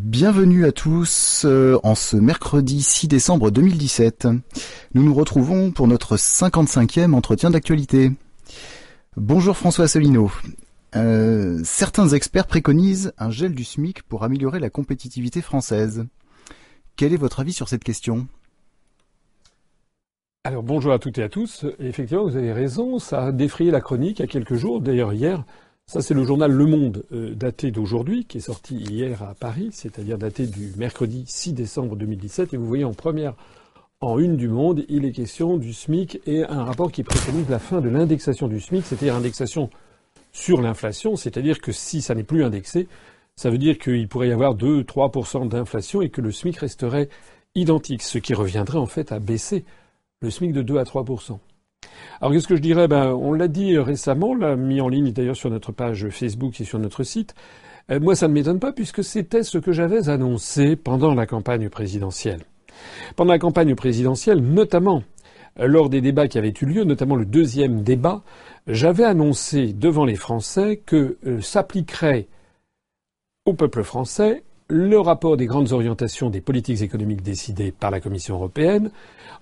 [0.00, 4.28] Bienvenue à tous euh, en ce mercredi 6 décembre 2017.
[4.94, 8.12] Nous nous retrouvons pour notre 55e entretien d'actualité.
[9.16, 10.30] Bonjour François Asselineau.
[10.94, 16.06] Euh, certains experts préconisent un gel du SMIC pour améliorer la compétitivité française.
[16.94, 18.28] Quel est votre avis sur cette question?
[20.44, 21.66] Alors bonjour à toutes et à tous.
[21.80, 24.80] effectivement, vous avez raison, ça a défrayé la chronique il y a quelques jours.
[24.80, 25.44] D'ailleurs, hier,
[25.88, 29.70] ça, c'est le journal Le Monde euh, daté d'aujourd'hui, qui est sorti hier à Paris,
[29.72, 32.52] c'est-à-dire daté du mercredi 6 décembre 2017.
[32.52, 33.32] Et vous voyez en première,
[34.02, 37.58] en une du Monde, il est question du SMIC et un rapport qui préconise la
[37.58, 39.70] fin de l'indexation du SMIC, c'est-à-dire indexation
[40.30, 42.86] sur l'inflation, c'est-à-dire que si ça n'est plus indexé,
[43.34, 47.08] ça veut dire qu'il pourrait y avoir 2-3% d'inflation et que le SMIC resterait
[47.54, 49.64] identique, ce qui reviendrait en fait à baisser
[50.20, 51.38] le SMIC de 2 à 3%.
[52.20, 52.88] Alors qu'est-ce que je dirais?
[52.88, 56.64] Ben, On l'a dit récemment, l'a mis en ligne d'ailleurs sur notre page Facebook et
[56.64, 57.34] sur notre site.
[57.90, 61.68] Euh, moi, ça ne m'étonne pas puisque c'était ce que j'avais annoncé pendant la campagne
[61.68, 62.40] présidentielle.
[63.16, 65.02] Pendant la campagne présidentielle, notamment
[65.58, 68.22] euh, lors des débats qui avaient eu lieu, notamment le deuxième débat,
[68.66, 72.28] j'avais annoncé devant les Français que euh, s'appliquerait
[73.46, 78.34] au peuple français le rapport des grandes orientations des politiques économiques décidées par la Commission
[78.34, 78.90] européenne,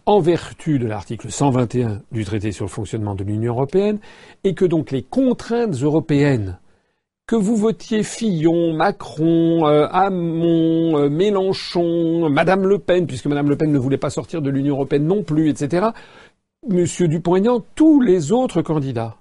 [0.06, 3.98] en vertu de l'article 121 du traité sur le fonctionnement de l'Union européenne,
[4.44, 6.58] et que donc les contraintes européennes,
[7.26, 13.56] que vous votiez Fillon, Macron, euh, Hamon, euh, Mélenchon, Madame Le Pen, puisque Madame Le
[13.56, 15.88] Pen ne voulait pas sortir de l'Union européenne non plus, etc.,
[16.68, 19.16] Monsieur Dupont-Aignan, tous les autres candidats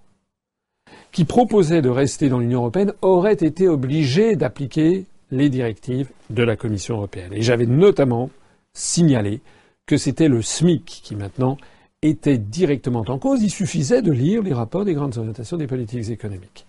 [1.12, 6.56] qui proposaient de rester dans l'Union européenne auraient été obligés d'appliquer les directives de la
[6.56, 7.34] Commission européenne.
[7.34, 8.30] Et j'avais notamment
[8.74, 9.42] signalé
[9.86, 11.58] que c'était le SMIC qui maintenant
[12.02, 13.44] était directement en cause.
[13.44, 16.66] Il suffisait de lire les rapports des grandes orientations des politiques économiques.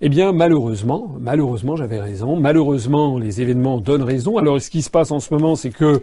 [0.00, 2.36] Eh bien, malheureusement, malheureusement, j'avais raison.
[2.36, 4.36] Malheureusement, les événements donnent raison.
[4.36, 6.02] Alors, ce qui se passe en ce moment, c'est que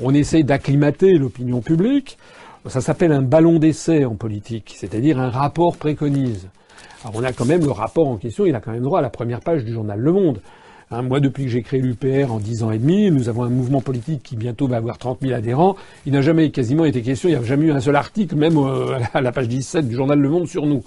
[0.00, 2.18] on essaye d'acclimater l'opinion publique.
[2.66, 6.48] Ça s'appelle un ballon d'essai en politique, c'est-à-dire un rapport préconise.
[7.04, 8.46] Alors, on a quand même le rapport en question.
[8.46, 10.40] Il a quand même droit à la première page du journal Le Monde.
[10.92, 13.48] Hein, moi, depuis que j'ai créé l'UPR en dix ans et demi, nous avons un
[13.48, 15.74] mouvement politique qui bientôt va avoir 30 000 adhérents.
[16.06, 18.56] Il n'a jamais quasiment été question, il n'y a jamais eu un seul article, même
[18.56, 20.84] euh, à la page 17 du journal Le Monde sur nous.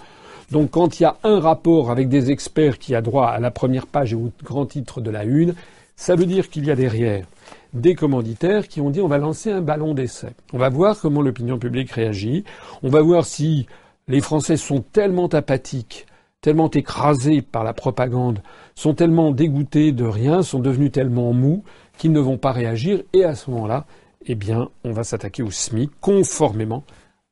[0.51, 3.51] Donc quand il y a un rapport avec des experts qui a droit à la
[3.51, 5.53] première page et au grand titre de la une,
[5.95, 7.25] ça veut dire qu'il y a derrière
[7.73, 10.29] des commanditaires qui ont dit on va lancer un ballon d'essai.
[10.53, 12.45] On va voir comment l'opinion publique réagit.
[12.83, 13.67] On va voir si
[14.07, 16.07] les Français sont tellement apathiques
[16.41, 18.41] tellement écrasés par la propagande,
[18.75, 21.63] sont tellement dégoûtés de rien, sont devenus tellement mous
[21.97, 23.01] qu'ils ne vont pas réagir.
[23.13, 23.85] Et à ce moment-là,
[24.25, 26.83] eh bien, on va s'attaquer au SMIC conformément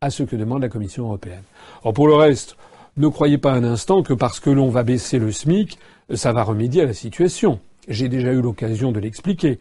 [0.01, 1.43] à ce que demande la Commission européenne.
[1.83, 2.57] Or, pour le reste,
[2.97, 5.77] ne croyez pas un instant que parce que l'on va baisser le SMIC,
[6.13, 7.59] ça va remédier à la situation.
[7.87, 9.59] J'ai déjà eu l'occasion de l'expliquer.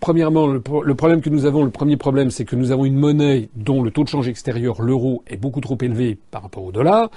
[0.00, 2.96] Premièrement, le, le, problème que nous avons, le premier problème, c'est que nous avons une
[2.96, 6.72] monnaie dont le taux de change extérieur, l'euro, est beaucoup trop élevé par rapport au
[6.72, 7.10] dollar.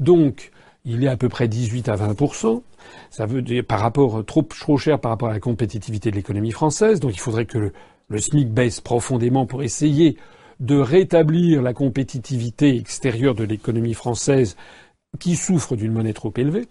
[0.00, 0.50] Donc,
[0.84, 2.62] il est à peu près 18 à 20%
[3.10, 6.52] Ça veut dire par rapport trop trop cher par rapport à la compétitivité de l'économie
[6.52, 7.00] française.
[7.00, 7.72] Donc il faudrait que
[8.08, 10.16] le, SMIC baisse profondément pour essayer
[10.60, 14.56] de rétablir la compétitivité extérieure de l'économie française
[15.18, 16.66] qui souffre d'une monnaie trop élevée.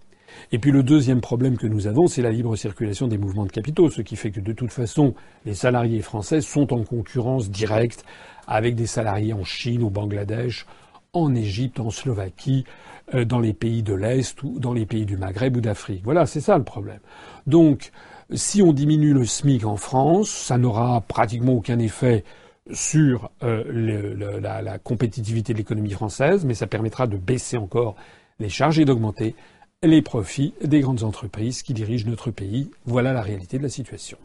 [0.52, 3.52] Et puis le deuxième problème que nous avons, c'est la libre circulation des mouvements de
[3.52, 5.13] capitaux, ce qui fait que de toute façon,
[5.46, 8.03] les salariés français sont en concurrence directe
[8.47, 10.66] avec des salariés en Chine, au Bangladesh,
[11.13, 12.66] en Égypte, en Slovaquie,
[13.13, 16.01] euh, dans les pays de l'Est ou dans les pays du Maghreb ou d'Afrique.
[16.03, 17.00] Voilà, c'est ça le problème.
[17.47, 17.91] Donc,
[18.34, 22.23] si on diminue le SMIC en France, ça n'aura pratiquement aucun effet
[22.72, 27.96] sur euh, la, la, compétitivité de l'économie française, mais ça permettra de baisser encore
[28.40, 29.35] les charges et d'augmenter
[29.84, 32.72] les profits des grandes entreprises qui dirigent notre pays.
[32.85, 34.18] Voilà la réalité de la situation.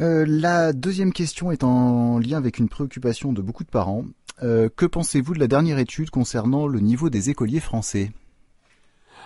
[0.00, 4.04] Euh, la deuxième question est en lien avec une préoccupation de beaucoup de parents.
[4.42, 8.12] Euh, que pensez-vous de la dernière étude concernant le niveau des écoliers français?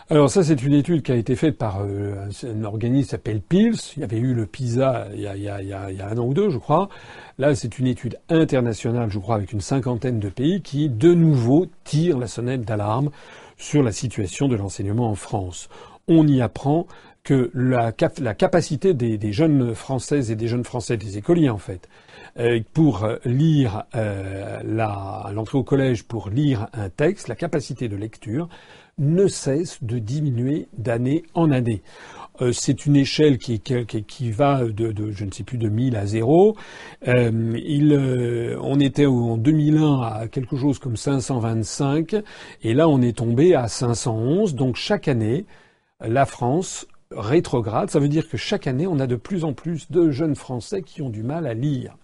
[0.08, 3.40] Alors ça, c'est une étude qui a été faite par euh, un organisme qui s'appelle
[3.40, 3.94] PILS.
[3.96, 6.34] Il y avait eu le PISA il y, a, il, y a, un an ou
[6.34, 6.88] deux, je crois.
[7.38, 11.66] Là, c'est une étude internationale, je crois, avec une cinquantaine de pays qui, de nouveau,
[11.84, 13.10] tirent la sonnette d'alarme
[13.58, 15.68] sur la situation de l'enseignement en France.
[16.08, 16.86] On y apprend
[17.24, 21.58] que la, la capacité des, des, jeunes Françaises et des jeunes Français, des écoliers en
[21.58, 21.88] fait,
[22.38, 24.60] euh, pour lire euh,
[25.32, 28.48] l'entrée au collège, pour lire un texte, la capacité de lecture
[28.98, 31.82] ne cesse de diminuer d'année en année.
[32.40, 35.68] Euh, c'est une échelle qui, qui, qui va de, de, je ne sais plus, de
[35.68, 36.56] 1000 à 0.
[37.08, 42.16] Euh, il, euh, on était en 2001 à quelque chose comme 525,
[42.62, 44.54] et là on est tombé à 511.
[44.54, 45.46] Donc chaque année,
[46.00, 46.86] la France
[47.16, 47.90] rétrograde.
[47.90, 50.82] Ça veut dire que chaque année, on a de plus en plus de jeunes Français
[50.82, 51.96] qui ont du mal à lire.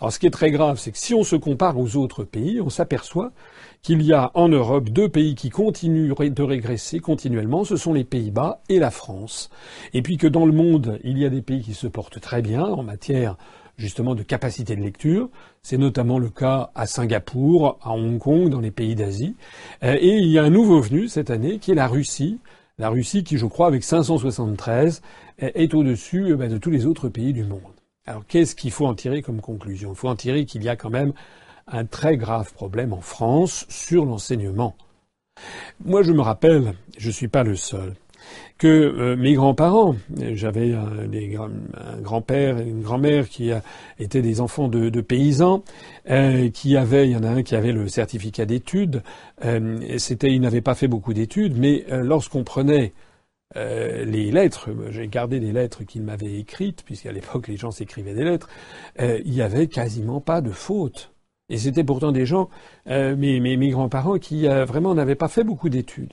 [0.00, 2.60] Alors ce qui est très grave, c'est que si on se compare aux autres pays,
[2.60, 3.32] on s'aperçoit
[3.82, 8.04] qu'il y a en Europe deux pays qui continuent de régresser continuellement, ce sont les
[8.04, 9.50] Pays-Bas et la France.
[9.94, 12.42] Et puis que dans le monde, il y a des pays qui se portent très
[12.42, 13.36] bien en matière
[13.76, 15.30] justement de capacité de lecture.
[15.62, 19.36] C'est notamment le cas à Singapour, à Hong Kong, dans les pays d'Asie.
[19.84, 22.38] Euh, et il y a un nouveau venu cette année qui est la Russie.
[22.78, 25.02] La Russie qui, je crois, avec 573,
[25.38, 27.60] est au-dessus euh, bah, de tous les autres pays du monde.
[28.06, 29.90] Alors qu'est-ce qu'il faut en tirer comme conclusion?
[29.92, 31.12] Il faut en tirer qu'il y a quand même
[31.66, 34.74] un très grave problème en France sur l'enseignement.
[35.84, 37.94] Moi, je me rappelle, je ne suis pas le seul,
[38.58, 43.50] que euh, mes grands-parents, j'avais un, grand-père et une grand-mère qui
[43.98, 45.62] étaient des enfants de, paysans,
[46.10, 49.02] euh, qui avaient, il y en a un qui avait le certificat d'études.
[49.44, 52.92] Euh, c'était, il n'avait pas fait beaucoup d'études, mais lorsqu'on prenait
[53.54, 58.24] les lettres, j'ai gardé des lettres qu'il m'avait écrites, puisqu'à l'époque les gens s'écrivaient des
[58.24, 58.48] lettres,
[58.98, 61.12] il n'y avait quasiment pas de fautes.
[61.50, 62.50] Et c'était pourtant des gens,
[62.88, 66.12] euh, mes, mes, grands-parents, qui euh, vraiment n'avaient pas fait beaucoup d'études.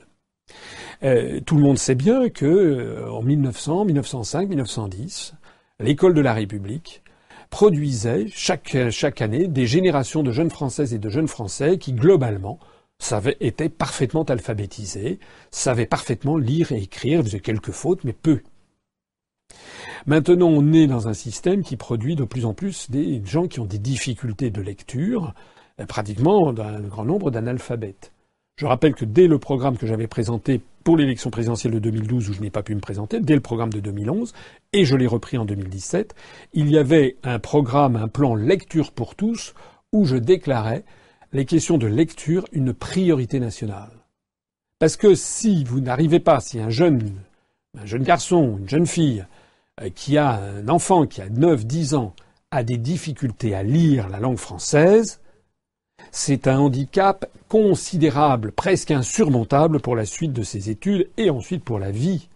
[1.03, 5.33] Euh, tout le monde sait bien que en 1900, 1905, 1910,
[5.79, 7.03] l'école de la République
[7.49, 12.59] produisait chaque, chaque année des générations de jeunes Françaises et de jeunes Français qui, globalement,
[12.99, 15.19] savaient, étaient parfaitement alphabétisés,
[15.51, 18.41] savaient parfaitement lire et écrire, faisaient quelques fautes, mais peu.
[20.05, 23.59] Maintenant, on est dans un système qui produit de plus en plus des gens qui
[23.59, 25.33] ont des difficultés de lecture,
[25.79, 28.11] euh, pratiquement un grand nombre d'analphabètes.
[28.57, 32.33] Je rappelle que dès le programme que j'avais présenté pour l'élection présidentielle de 2012, où
[32.33, 34.33] je n'ai pas pu me présenter, dès le programme de 2011,
[34.71, 36.13] et je l'ai repris en 2017,
[36.53, 39.55] il y avait un programme, un plan lecture pour tous,
[39.91, 40.85] où je déclarais
[41.33, 43.89] les questions de lecture une priorité nationale.
[44.77, 47.13] Parce que si vous n'arrivez pas, si un jeune,
[47.75, 49.25] un jeune garçon, une jeune fille,
[49.81, 52.13] euh, qui a un enfant qui a 9-10 ans
[52.51, 55.19] a des difficultés à lire la langue française,
[56.15, 61.77] c'est un handicap considérable, presque insurmontable pour la suite de ses études et ensuite pour
[61.77, 62.29] la vie.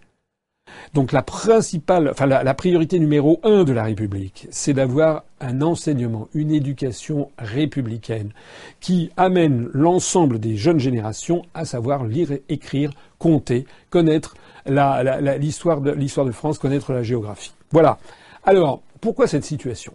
[0.93, 6.27] Donc la principale, enfin la, priorité numéro un de la République, c'est d'avoir un enseignement,
[6.33, 8.33] une éducation républicaine
[8.81, 14.35] qui amène l'ensemble des jeunes générations à savoir lire, écrire, compter, connaître
[14.65, 17.53] l'histoire de, de France, connaître la géographie.
[17.71, 17.97] Voilà.
[18.43, 19.93] Alors, pourquoi cette situation?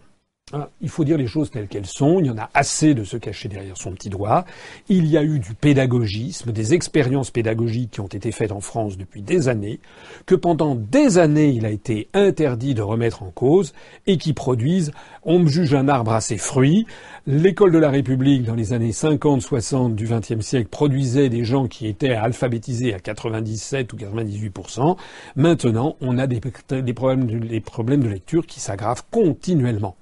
[0.55, 2.21] Hein, il faut dire les choses telles qu'elles sont.
[2.21, 4.45] Il y en a assez de se cacher derrière son petit doigt.
[4.87, 8.97] Il y a eu du pédagogisme, des expériences pédagogiques qui ont été faites en France
[8.97, 9.81] depuis des années,
[10.25, 13.73] que pendant des années il a été interdit de remettre en cause
[14.07, 14.93] et qui produisent,
[15.23, 16.87] on me juge un arbre à ses fruits.
[17.27, 21.85] L'école de la République dans les années 50-60 du XXe siècle produisait des gens qui
[21.85, 24.95] étaient alphabétisés à 97 ou 98%.
[25.35, 26.39] Maintenant, on a des,
[26.93, 29.97] problèmes, des problèmes de lecture qui s'aggravent continuellement.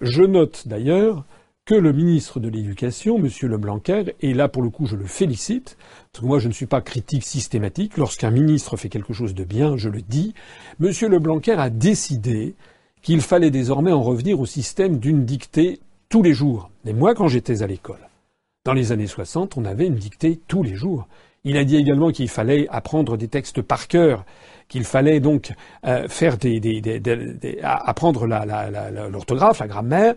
[0.00, 1.24] Je note d'ailleurs
[1.64, 3.28] que le ministre de l'Éducation, M.
[3.42, 5.76] Leblanquer, et là pour le coup je le félicite,
[6.12, 9.44] parce que moi je ne suis pas critique systématique, lorsqu'un ministre fait quelque chose de
[9.44, 10.34] bien, je le dis,
[10.80, 10.92] M.
[11.10, 12.54] Leblanquer a décidé
[13.02, 16.70] qu'il fallait désormais en revenir au système d'une dictée tous les jours.
[16.86, 18.08] Et moi quand j'étais à l'école,
[18.64, 21.06] dans les années 60, on avait une dictée tous les jours.
[21.44, 24.24] Il a dit également qu'il fallait apprendre des textes par cœur
[24.68, 25.52] qu'il fallait donc
[25.86, 26.82] euh, faire des,
[27.62, 30.14] apprendre l'orthographe, la, la, grammaire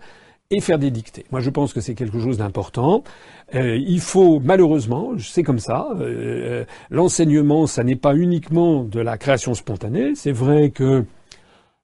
[0.51, 1.25] et faire des dictées.
[1.31, 3.03] Moi, je pense que c'est quelque chose d'important.
[3.55, 5.87] Euh, il faut malheureusement, c'est comme ça.
[5.99, 10.13] Euh, l'enseignement, ça n'est pas uniquement de la création spontanée.
[10.15, 11.05] C'est vrai que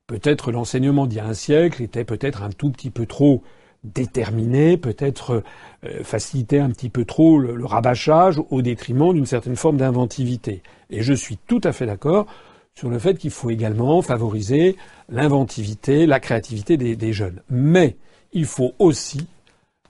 [0.06, 3.42] peut-être l'enseignement d'il y a un siècle était peut-être un tout petit peu trop
[3.94, 5.44] déterminé, peut-être
[5.84, 10.62] euh, faciliter un petit peu trop le rabâchage au détriment d'une certaine forme d'inventivité.
[10.90, 12.28] Et je suis tout à fait d'accord
[12.78, 14.76] sur le fait qu'il faut également favoriser
[15.10, 17.42] l'inventivité, la créativité des, jeunes.
[17.50, 17.98] Mais
[18.34, 19.26] il faut aussi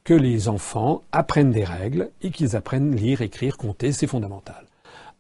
[0.06, 4.66] que les enfants apprennent des règles et qu'ils apprennent lire, écrire, compter, c'est fondamental.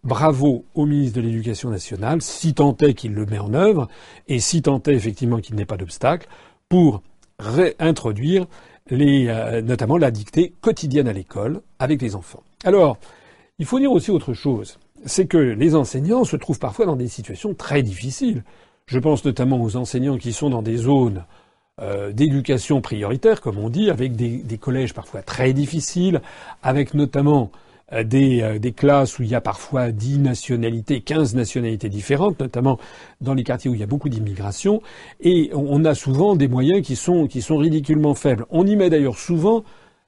[0.05, 3.89] Bravo au ministre de l'Éducation nationale, si tant est qu'il le met en œuvre,
[4.29, 6.29] et si tant est effectivement qu'il n'ait pas d'obstacle,
[6.69, 7.01] pour
[7.39, 8.45] réintroduire
[8.91, 12.43] euh, notamment la dictée quotidienne à l'école avec les enfants.
[12.63, 12.97] Alors,
[13.59, 17.07] il faut dire aussi autre chose c'est que les enseignants se trouvent parfois dans des
[17.07, 18.43] situations très difficiles.
[18.85, 21.23] Je pense notamment aux enseignants qui sont dans des zones
[21.81, 26.21] euh, d'éducation prioritaire, comme on dit, avec des, collèges parfois très difficiles,
[26.63, 27.51] avec notamment
[27.93, 32.79] euh, euh, des, classes où il y a parfois 10 nationalités, 15 nationalités différentes, notamment
[33.21, 34.81] dans les quartiers où il y a beaucoup d'immigration,
[35.21, 38.45] et on a souvent des moyens qui sont, qui sont ridiculement faibles.
[38.49, 39.63] On y met d'ailleurs souvent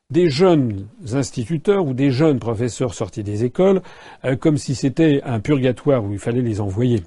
[0.10, 3.82] des jeunes instituteurs ou des jeunes professeurs sortis des écoles,
[4.26, 7.04] euh, comme si c'était un purgatoire où il fallait les envoyer.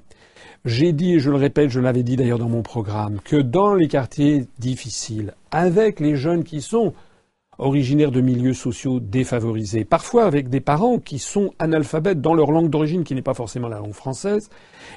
[0.65, 3.75] J'ai dit, et je le répète, je l'avais dit d'ailleurs dans mon programme, que dans
[3.75, 6.93] les quartiers difficiles, avec les jeunes qui sont
[7.63, 12.69] originaires de milieux sociaux défavorisés, parfois avec des parents qui sont analphabètes dans leur langue
[12.69, 14.49] d'origine, qui n'est pas forcément la langue française,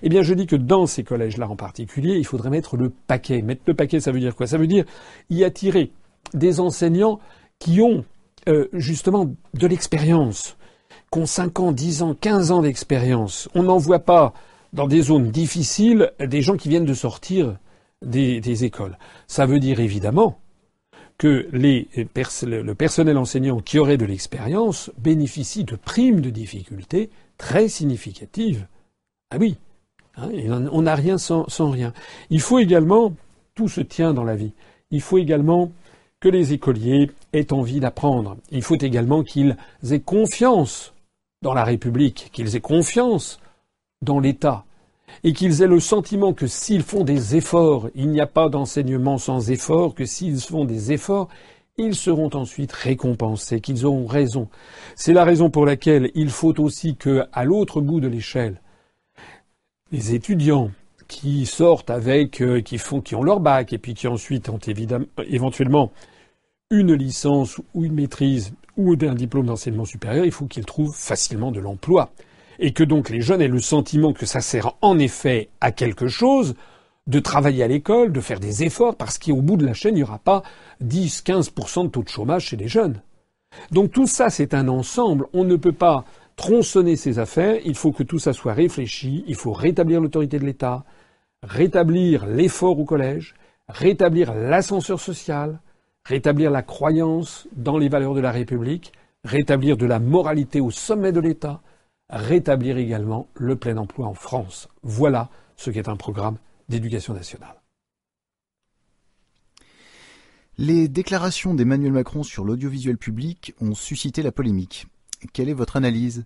[0.03, 3.43] eh bien je dis que dans ces collèges-là en particulier, il faudrait mettre le paquet.
[3.43, 4.47] Mettre le paquet, ça veut dire quoi?
[4.47, 4.85] Ça veut dire
[5.31, 5.93] y attirer
[6.35, 7.21] des enseignants
[7.59, 8.05] qui ont
[8.49, 10.57] euh, justement de l'expérience,
[11.11, 13.49] qui ont 5 ans, 10 ans, 15 ans d'expérience.
[13.55, 14.33] On n'en voit pas
[14.73, 17.59] dans des zones difficiles des gens qui viennent de sortir
[18.03, 18.99] des, écoles.
[19.27, 20.39] Ça veut dire évidemment
[21.19, 28.67] que le personnel enseignant qui aurait de l'expérience bénéficie de primes de difficulté très significatives.
[29.31, 29.57] Ah oui,
[30.17, 30.31] hein,
[30.73, 31.93] on n'a rien sans, rien.
[32.31, 33.15] Il faut également,
[33.55, 34.53] tout se tient dans la vie,
[34.91, 35.73] il faut également
[36.21, 38.37] que les écoliers aient envie d'apprendre.
[38.51, 39.57] Il faut également qu'ils
[39.91, 40.93] aient confiance
[41.43, 43.41] dans la République, qu'ils aient confiance
[44.03, 44.66] dans l'État
[45.25, 49.19] et qu'ils aient le sentiment que s'ils font des efforts, il n'y a pas d'enseignement
[49.19, 51.29] sans effort, que s'ils font des efforts,
[51.79, 54.49] ils seront ensuite récompensés, qu'ils auront raison.
[54.95, 58.61] C'est la raison pour laquelle il faut aussi que, à l'autre bout de l'échelle,
[59.93, 60.71] les étudiants
[61.07, 64.59] qui sortent avec, euh, qui font, qui ont leur bac et puis qui ensuite ont
[65.29, 65.93] éventuellement
[66.71, 71.53] une licence ou une maîtrise ou un diplôme d'enseignement supérieur, il faut qu'ils trouvent facilement
[71.53, 72.11] de l'emploi
[72.59, 76.09] et que donc les jeunes aient le sentiment que ça sert en effet à quelque
[76.09, 76.55] chose,
[77.07, 79.99] de travailler à l'école, de faire des efforts, parce qu'au bout de la chaîne, il
[79.99, 80.43] n'y aura pas
[80.83, 83.01] 10-15% de taux de chômage chez les jeunes.
[83.71, 85.27] Donc tout ça, c'est un ensemble.
[85.33, 87.61] On ne peut pas tronçonner ces affaires.
[87.65, 89.25] Il faut que tout ça soit réfléchi.
[89.27, 90.85] Il faut rétablir l'autorité de l'État,
[91.43, 93.35] rétablir l'effort au collège,
[93.69, 95.61] rétablir l'ascenseur social,
[96.05, 98.93] rétablir la croyance dans les valeurs de la République,
[99.25, 101.61] rétablir de la moralité au sommet de l'État,
[102.11, 104.69] rétablir également le plein emploi en France.
[104.83, 106.37] Voilà ce qu'est un programme
[106.69, 107.61] d'éducation nationale.
[110.59, 114.87] Les déclarations d'Emmanuel Macron sur l'audiovisuel public ont suscité la polémique.
[115.33, 116.25] Quelle est votre analyse?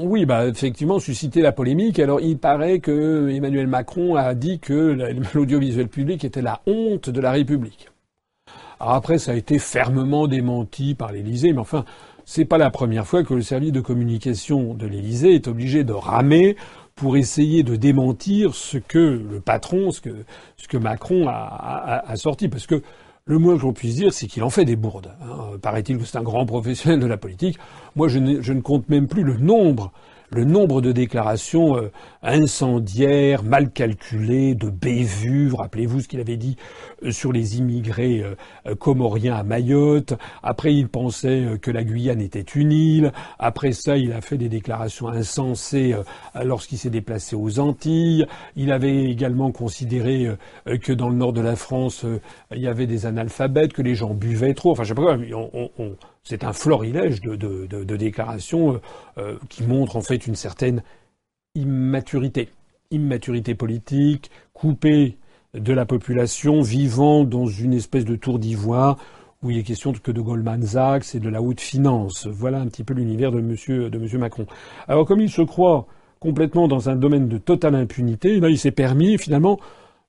[0.00, 1.98] Oui, bah effectivement, suscité la polémique.
[1.98, 4.96] Alors, il paraît que Emmanuel Macron a dit que
[5.34, 7.90] l'audiovisuel public était la honte de la République.
[8.80, 11.84] Alors après, ça a été fermement démenti par l'Élysée, mais enfin,
[12.24, 15.92] c'est pas la première fois que le service de communication de l'Élysée est obligé de
[15.92, 16.56] ramer
[16.94, 20.24] pour essayer de démentir ce que le patron, ce que,
[20.56, 22.48] ce que Macron a, sorti.
[22.48, 22.82] Parce que
[23.24, 25.12] le moins que l'on puisse dire, c'est qu'il en fait des bourdes.
[25.22, 25.58] Hein.
[25.60, 27.58] Paraît-il que c'est un grand professionnel de la politique.
[27.96, 29.92] Moi, je, je ne compte même plus le nombre
[30.32, 35.52] le nombre de déclarations euh, incendiaires, mal calculées, de bévues.
[35.52, 36.56] Rappelez-vous ce qu'il avait dit
[37.02, 38.22] euh, sur les immigrés
[38.66, 40.14] euh, comoriens à Mayotte.
[40.42, 43.12] Après, il pensait que la Guyane était une île.
[43.38, 45.94] Après ça, il a fait des déclarations insensées
[46.42, 48.26] lorsqu'il s'est déplacé aux Antilles.
[48.56, 50.28] Il avait également considéré
[50.82, 52.04] que dans le nord de la France,
[52.52, 54.72] il y avait des analphabètes, que les gens buvaient trop.
[54.72, 58.78] Enfin, je sais pas on, c'est un florilège de, déclarations euh,
[59.18, 60.82] euh, qui montrent en fait une certaine
[61.54, 62.48] immaturité.
[62.90, 65.16] Immaturité politique, coupée
[65.54, 68.98] de la population, vivant dans une espèce de tour d'ivoire
[69.42, 72.28] où il est question que de Goldman Sachs et de la haute finance.
[72.28, 74.46] Voilà un petit peu l'univers de monsieur, de monsieur Macron.
[74.86, 75.86] Alors comme il se croit
[76.20, 79.58] complètement dans un domaine de totale impunité, là il s'est permis finalement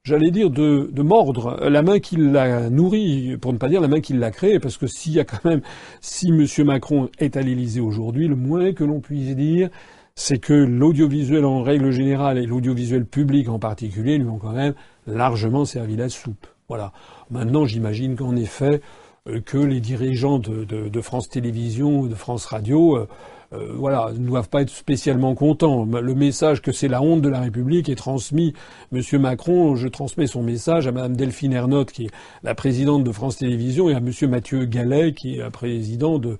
[0.03, 4.01] j'allais dire, de, mordre la main qui l'a nourri, pour ne pas dire la main
[4.01, 5.61] qui l'a créé, parce que s'il y a quand même,
[6.01, 6.45] si M.
[6.65, 9.69] Macron est à l'Élysée aujourd'hui, le moins que l'on puisse dire,
[10.15, 14.73] c'est que l'audiovisuel en règle générale et l'audiovisuel public en particulier lui ont quand même
[15.07, 16.47] largement servi la soupe.
[16.69, 16.91] Voilà.
[17.29, 18.81] Maintenant, j'imagine qu'en effet,
[19.27, 23.07] euh, que les dirigeants de, France Télévisions de France Radio
[23.53, 25.85] euh, euh, voilà, ne doivent pas être spécialement contents.
[25.85, 28.53] Le message que c'est la honte de la République est transmis.
[28.91, 32.11] Monsieur Macron, je transmets son message à Madame Delphine Ernotte, qui est
[32.43, 36.37] la présidente de France Télévisions, et à Monsieur Mathieu Gallet, qui est président de,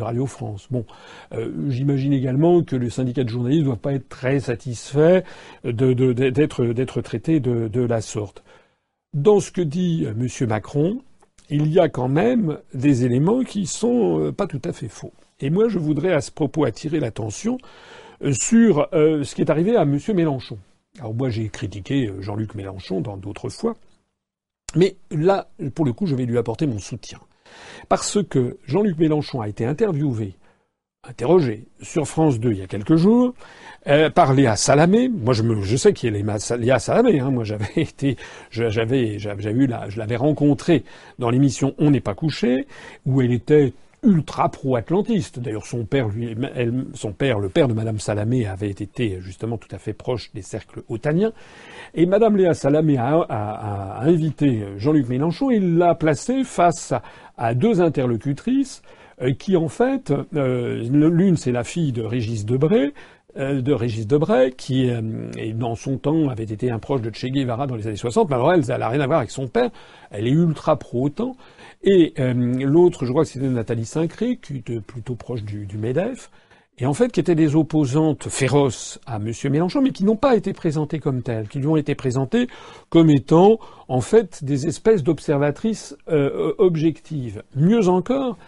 [0.00, 0.68] Radio France.
[0.70, 0.84] Bon,
[1.34, 5.24] euh, j'imagine également que le syndicat de journalistes ne doit pas être très satisfait
[5.64, 8.42] d'être d'être traité de, la sorte.
[9.14, 11.00] Dans ce que dit Monsieur Macron,
[11.50, 15.12] il y a quand même des éléments qui sont euh, pas tout à fait faux.
[15.42, 17.58] Et moi, je voudrais à ce propos attirer l'attention
[18.22, 19.98] euh, sur euh, ce qui est arrivé à M.
[20.14, 20.58] Mélenchon.
[20.98, 23.76] Alors moi, j'ai critiqué euh, Jean-Luc Mélenchon dans d'autres fois,
[24.76, 27.18] mais là, pour le coup, je vais lui apporter mon soutien.
[27.88, 30.34] Parce que Jean-Luc Mélenchon a été interviewé,
[31.06, 33.34] interrogé sur France 2 il y a quelques jours,
[33.88, 35.08] euh, par Salamé.
[35.08, 37.20] Moi, je, sais qui est Léa Salamé.
[37.20, 37.30] Hein.
[37.30, 38.16] Moi, j'avais été,
[38.50, 40.84] j'avais, eu je l'avais rencontrée
[41.18, 42.66] dans l'émission On n'est pas couché,
[43.04, 43.72] où elle était
[44.02, 45.38] ultra pro-atlantiste.
[45.38, 46.34] D'ailleurs, son père, lui,
[46.94, 50.42] son père, le père de Madame Salamé, avait été justement tout à fait proche des
[50.42, 51.32] cercles otaniens.
[51.94, 56.92] Et Madame Léa Salamé a, invité Jean-Luc Mélenchon et l'a placé face
[57.36, 58.82] à, deux interlocutrices
[59.20, 62.92] euh, qui, en fait, euh, l'une c'est la fille de Régis Debray,
[63.36, 64.90] de Régis Debray, qui,
[65.54, 68.28] dans son temps, avait été un proche de Che Guevara dans les années 60.
[68.28, 69.70] Mais alors elle, elle n'a rien à voir avec son père.
[70.10, 71.36] Elle est ultra pro-OTAN.
[71.84, 75.78] Et euh, l'autre, je crois que c'était Nathalie Sincré, qui était plutôt proche du, du,
[75.78, 76.30] MEDEF,
[76.78, 79.32] et en fait qui étaient des opposantes féroces à M.
[79.50, 82.46] Mélenchon, mais qui n'ont pas été présentées comme telles, qui lui ont été présentées
[82.88, 83.58] comme étant
[83.88, 87.42] en fait des espèces d'observatrices euh, objectives.
[87.56, 88.38] Mieux encore,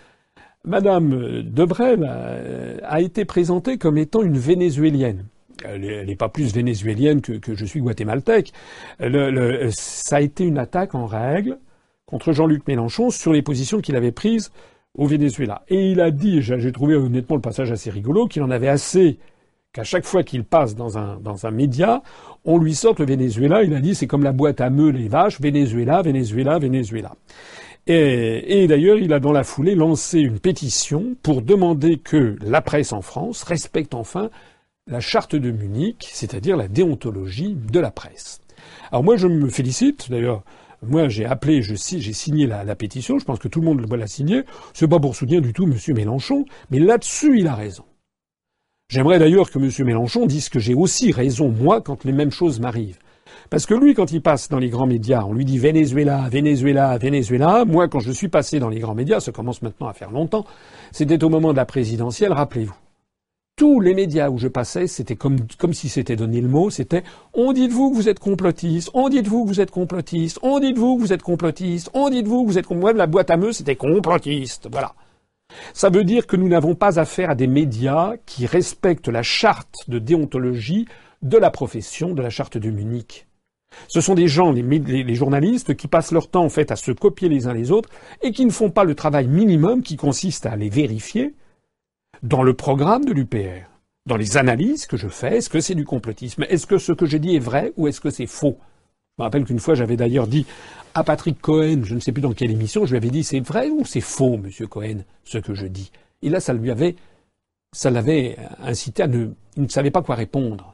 [0.65, 5.27] Madame Debrel a, a, été présentée comme étant une vénézuélienne.
[5.65, 8.53] Elle n'est pas plus vénézuélienne que, que, je suis guatémaltèque.
[8.99, 11.59] Le, le, ça a été une attaque en règle
[12.07, 14.51] contre Jean-Luc Mélenchon sur les positions qu'il avait prises
[14.97, 15.63] au Venezuela.
[15.69, 19.19] Et il a dit, j'ai trouvé honnêtement le passage assez rigolo, qu'il en avait assez
[19.73, 22.03] qu'à chaque fois qu'il passe dans un, dans un média,
[22.45, 23.65] on lui sorte le Venezuela.
[23.65, 27.13] Il a dit c'est comme la boîte à meules les vaches, Venezuela, Venezuela, Venezuela.
[27.87, 32.93] Et, d'ailleurs, il a dans la foulée lancé une pétition pour demander que la presse
[32.93, 34.31] en France respecte enfin
[34.87, 38.41] la charte de Munich, c'est-à-dire la déontologie de la presse.
[38.91, 40.45] Alors moi, je me félicite, d'ailleurs,
[40.83, 43.19] moi, j'ai appelé, j'ai signé la, pétition.
[43.19, 44.45] Je pense que tout le monde doit la signer.
[44.73, 45.77] C'est pas pour soutenir du tout M.
[45.95, 47.85] Mélenchon, mais là-dessus, il a raison.
[48.89, 49.71] J'aimerais d'ailleurs que M.
[49.87, 52.99] Mélenchon dise que j'ai aussi raison, moi, quand les mêmes choses m'arrivent.
[53.51, 56.97] Parce que lui, quand il passe dans les grands médias, on lui dit Venezuela, Venezuela,
[56.99, 57.65] Venezuela.
[57.65, 60.45] Moi, quand je suis passé dans les grands médias, ça commence maintenant à faire longtemps,
[60.93, 62.75] c'était au moment de la présidentielle, rappelez-vous
[63.57, 67.05] tous les médias où je passais, c'était comme, comme si c'était donné le mot, c'était
[67.33, 71.01] on dites-vous que vous êtes complotiste, on dites-vous que vous êtes complotiste, on dites-vous que
[71.03, 74.69] vous êtes complotiste, on dites-vous que vous êtes moi la boîte à meux, c'était complotiste.
[74.71, 74.95] Voilà.
[75.73, 79.89] Ça veut dire que nous n'avons pas affaire à des médias qui respectent la charte
[79.89, 80.87] de déontologie
[81.23, 83.27] de la profession de la charte de Munich.
[83.89, 87.29] Ce sont des gens, les, journalistes, qui passent leur temps en fait à se copier
[87.29, 87.89] les uns les autres
[88.23, 91.35] et qui ne font pas le travail minimum qui consiste à les vérifier
[92.23, 93.69] dans le programme de l'UPR,
[94.07, 96.45] dans les analyses que je fais, est-ce que c'est du complotisme?
[96.49, 98.59] Est-ce que ce que je dis est vrai ou est-ce que c'est faux?
[99.17, 100.47] Je me rappelle qu'une fois j'avais d'ailleurs dit
[100.95, 103.41] à Patrick Cohen, je ne sais plus dans quelle émission, je lui avais dit c'est
[103.41, 105.91] vrai ou c'est faux, monsieur Cohen, ce que je dis?
[106.23, 106.97] Et là, ça lui avait,
[107.73, 110.74] ça l'avait incité à ne, il ne savait pas quoi répondre.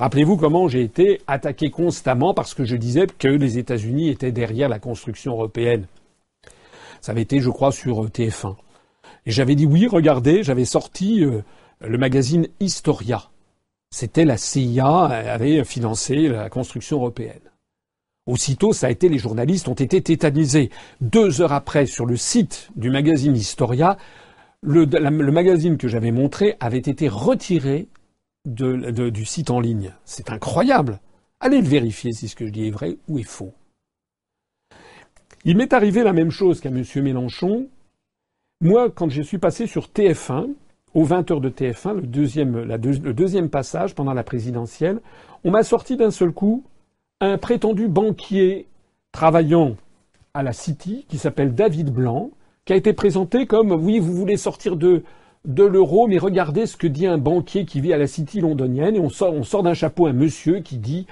[0.00, 4.70] Rappelez-vous comment j'ai été attaqué constamment parce que je disais que les États-Unis étaient derrière
[4.70, 5.84] la construction européenne.
[7.02, 8.56] Ça avait été, je crois, sur TF1.
[9.26, 11.42] Et j'avais dit oui, regardez, j'avais sorti euh,
[11.82, 13.28] le magazine Historia.
[13.90, 17.50] C'était la CIA avait financé la construction européenne.
[18.24, 20.70] Aussitôt, ça a été les journalistes ont été tétanisés.
[21.02, 23.98] Deux heures après, sur le site du magazine Historia,
[24.62, 24.86] le,
[25.30, 27.88] magazine que j'avais montré avait été retiré
[28.44, 29.92] du site en ligne.
[30.04, 31.00] C'est incroyable.
[31.40, 33.52] Allez le vérifier si ce que je dis est vrai ou est faux.
[35.44, 36.84] Il m'est arrivé la même chose qu'à M.
[36.96, 37.68] Mélenchon
[38.62, 40.50] moi, quand je suis passé sur TF1,
[40.92, 45.00] aux 20 heures de TF1, le deuxième, le deuxième passage pendant la présidentielle,
[45.44, 46.62] on m'a sorti d'un seul coup
[47.22, 48.66] un prétendu banquier
[49.12, 49.76] travaillant
[50.34, 52.32] à la City, qui s'appelle David Blanc,
[52.66, 55.04] qui a été présenté comme oui, vous voulez sortir de,
[55.44, 58.96] de l'euro, mais regardez ce que dit un banquier qui vit à la City londonienne,
[58.96, 61.06] et on sort, on sort d'un chapeau un monsieur qui dit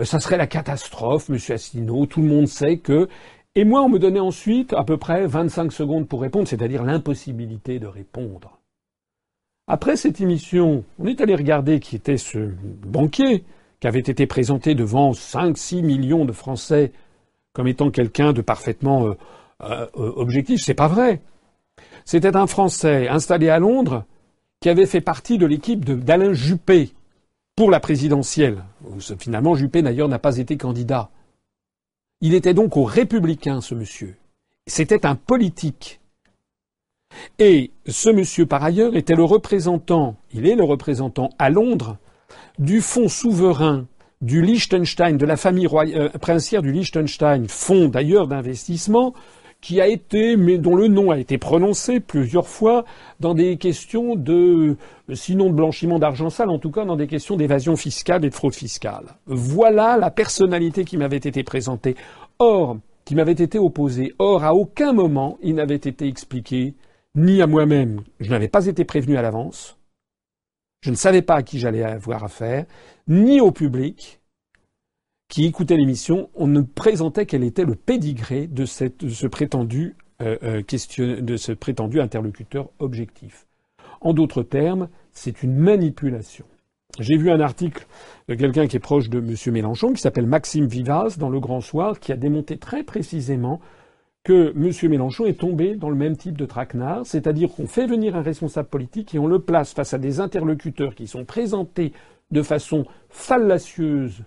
[0.00, 3.08] euh, ça serait la catastrophe, monsieur Asselineau, tout le monde sait que
[3.56, 7.78] et moi, on me donnait ensuite à peu près 25 secondes pour répondre, c'est-à-dire l'impossibilité
[7.78, 8.58] de répondre.
[9.68, 12.50] Après cette émission, on est allé regarder qui était ce
[12.84, 13.44] banquier
[13.78, 16.92] qui avait été présenté devant 5-6 millions de Français
[17.52, 19.14] comme étant quelqu'un de parfaitement euh,
[19.62, 20.60] euh, objectif.
[20.60, 21.20] C'est pas vrai.
[22.04, 24.04] C'était un Français installé à Londres
[24.60, 26.92] qui avait fait partie de l'équipe d'Alain Juppé
[27.56, 28.64] pour la présidentielle.
[29.18, 31.10] Finalement, Juppé d'ailleurs n'a pas été candidat.
[32.20, 34.16] Il était donc aux républicains, ce monsieur.
[34.66, 36.00] C'était un politique.
[37.38, 41.98] Et ce monsieur, par ailleurs, était le représentant, il est le représentant à Londres,
[42.58, 43.86] du fonds souverain
[44.20, 49.12] du Liechtenstein, de la famille euh, princière du Liechtenstein, fonds d'ailleurs d'investissement,
[49.64, 52.84] qui a été, mais dont le nom a été prononcé plusieurs fois
[53.18, 54.76] dans des questions de,
[55.14, 58.34] sinon de blanchiment d'argent sale, en tout cas dans des questions d'évasion fiscale et de
[58.34, 59.16] fraude fiscale.
[59.24, 61.96] Voilà la personnalité qui m'avait été présentée.
[62.38, 64.12] Or, qui m'avait été opposée.
[64.18, 66.74] Or, à aucun moment, il n'avait été expliqué,
[67.14, 69.78] ni à moi-même, je n'avais pas été prévenu à l'avance,
[70.82, 72.66] je ne savais pas à qui j'allais avoir affaire,
[73.08, 74.20] ni au public,
[75.28, 81.52] qui écoutait l'émission, on ne présentait quel était le pédigré de, ce prétendu de ce
[81.52, 83.46] prétendu interlocuteur objectif.
[84.00, 86.44] En d'autres termes, c'est une manipulation.
[87.00, 87.86] J'ai vu un article
[88.28, 89.52] de quelqu'un qui est proche de M.
[89.52, 93.60] Mélenchon, qui s'appelle Maxime Vivas, dans Le Grand Soir, qui a démonté très précisément
[94.22, 94.90] que M.
[94.90, 98.68] Mélenchon est tombé dans le même type de traquenard, c'est-à-dire qu'on fait venir un responsable
[98.68, 101.92] politique et on le place face à des interlocuteurs qui sont présentés
[102.30, 104.22] de façon fallacieuse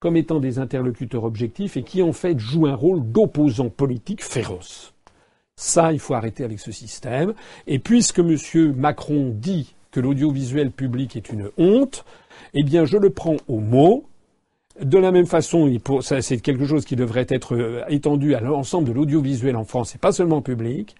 [0.00, 4.94] comme étant des interlocuteurs objectifs et qui en fait jouent un rôle d'opposants politiques féroces.
[5.56, 7.34] Ça, il faut arrêter avec ce système.
[7.66, 8.36] Et puisque M.
[8.76, 12.04] Macron dit que l'audiovisuel public est une honte,
[12.54, 14.04] eh bien, je le prends au mot.
[14.80, 15.68] De la même façon,
[16.00, 19.98] c'est quelque chose qui devrait être euh, étendu à l'ensemble de l'audiovisuel en France et
[19.98, 20.94] pas seulement public.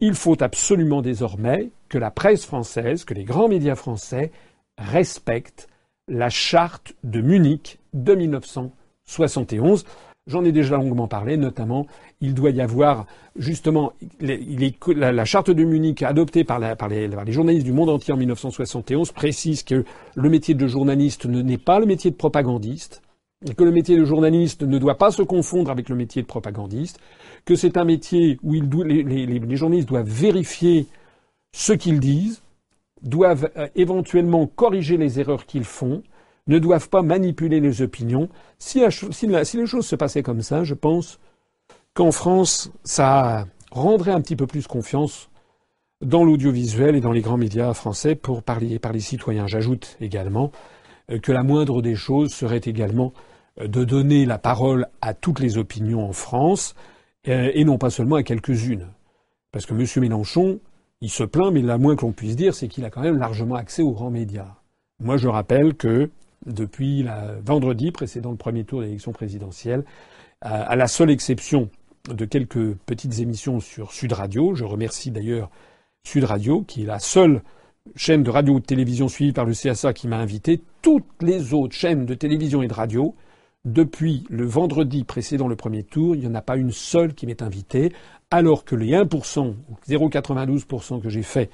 [0.00, 4.30] Il faut absolument désormais que la presse française, que les grands médias français
[4.76, 5.68] respectent
[6.08, 9.84] la charte de Munich de 1971.
[10.28, 11.86] J'en ai déjà longuement parlé, notamment,
[12.20, 17.90] il doit y avoir justement la, charte de Munich adoptée par, les, journalistes du monde
[17.90, 19.84] entier en 1971 précise que
[20.14, 23.02] le métier de journaliste n'est pas le métier de propagandiste,
[23.44, 26.26] et que le métier de journaliste ne doit pas se confondre avec le métier de
[26.28, 27.00] propagandiste,
[27.44, 30.86] que c'est un métier où les, journalistes doivent vérifier
[31.52, 32.42] ce qu'ils disent,
[33.02, 36.02] doivent euh, éventuellement corriger les erreurs qu'ils font,
[36.46, 38.28] ne doivent pas manipuler les opinions.
[38.58, 41.20] Si, les choses se passaient comme ça, je pense
[41.94, 45.30] qu'en France, ça rendrait un petit peu plus confiance
[46.00, 49.46] dans l'audiovisuel et dans les grands médias français pour parler par les citoyens.
[49.46, 50.50] J'ajoute également
[51.10, 53.12] euh, que la moindre des choses serait également
[53.60, 56.74] euh, de donner la parole à toutes les opinions en France
[57.24, 58.88] et non pas seulement à quelques-unes.
[59.52, 59.86] Parce que M.
[60.00, 60.58] Mélenchon,
[61.02, 63.18] il se plaint, mais la moins que l'on puisse dire, c'est qu'il a quand même
[63.18, 64.54] largement accès aux grands médias.
[65.00, 66.10] Moi, je rappelle que
[66.46, 69.84] depuis la vendredi précédant le premier tour de l'élection présidentielle,
[70.40, 71.68] à la seule exception
[72.08, 74.54] de quelques petites émissions sur Sud Radio.
[74.54, 75.50] Je remercie d'ailleurs
[76.06, 77.42] Sud Radio, qui est la seule
[77.96, 80.62] chaîne de radio ou de télévision suivie par le CSA qui m'a invité.
[80.82, 83.14] Toutes les autres chaînes de télévision et de radio,
[83.64, 87.26] depuis le vendredi précédent le premier tour, il n'y en a pas une seule qui
[87.26, 87.92] m'est invitée,
[88.30, 91.50] alors que les 1% ou 0,92% que j'ai fait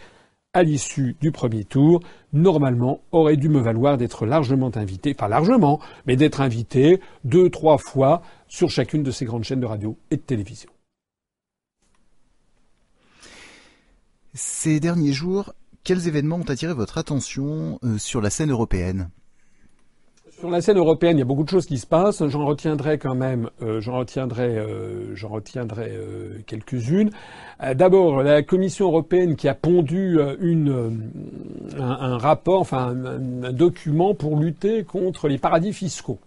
[0.54, 2.00] à l'issue du premier tour,
[2.32, 7.76] normalement, aurait dû me valoir d'être largement invité, pas largement, mais d'être invité deux, trois
[7.76, 10.70] fois sur chacune de ces grandes chaînes de radio et de télévision.
[14.32, 15.52] Ces derniers jours,
[15.84, 19.10] quels événements ont attiré votre attention euh, sur la scène européenne?
[20.38, 22.26] Sur la scène européenne, il y a beaucoup de choses qui se passent.
[22.28, 27.10] J'en retiendrai quand même, euh, j'en retiendrai, euh, j'en retiendrai euh, quelques-unes.
[27.74, 35.26] D'abord, la Commission européenne qui a pondu un, rapport, enfin un, document pour lutter contre
[35.26, 36.20] les paradis fiscaux.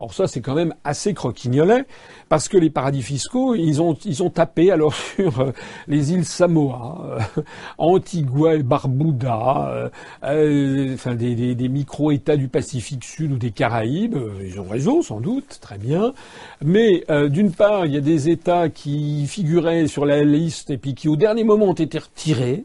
[0.00, 1.84] Alors ça, c'est quand même assez croquignolet,
[2.28, 5.52] parce que les paradis fiscaux, ils ont, ils ont tapé alors sur euh,
[5.86, 7.42] les îles Samoa, euh,
[7.78, 9.90] Antigua et Barbuda,
[10.24, 14.18] euh, enfin des, des, micro-États du Pacifique Sud ou des Caraïbes.
[14.44, 16.12] Ils ont raison, sans doute, très bien.
[16.60, 20.96] Mais d'une part, il y a des États qui figuraient sur la liste et puis
[20.96, 22.64] qui, au dernier moment, ont été retirés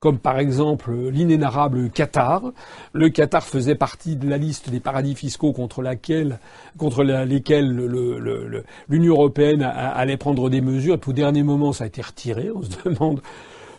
[0.00, 2.52] comme par exemple l'inénarrable Qatar.
[2.92, 6.38] Le Qatar faisait partie de la liste des paradis fiscaux contre, lesquels
[8.88, 10.94] l'Union européenne allait prendre des mesures.
[10.94, 12.50] Et puis au dernier moment, ça a été retiré.
[12.50, 13.20] On se demande,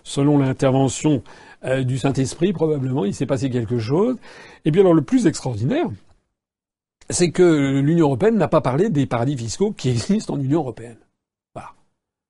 [0.03, 1.23] selon l'intervention
[1.65, 4.17] euh, du Saint-Esprit, probablement, il s'est passé quelque chose.
[4.63, 5.89] Et bien alors le plus extraordinaire,
[7.09, 10.97] c'est que l'Union européenne n'a pas parlé des paradis fiscaux qui existent en Union européenne.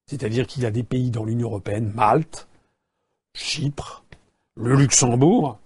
[0.08, 2.50] C'est-à-dire qu'il y a des pays dans l'Union européenne, Malte,
[3.34, 4.04] Chypre,
[4.56, 5.58] le Luxembourg,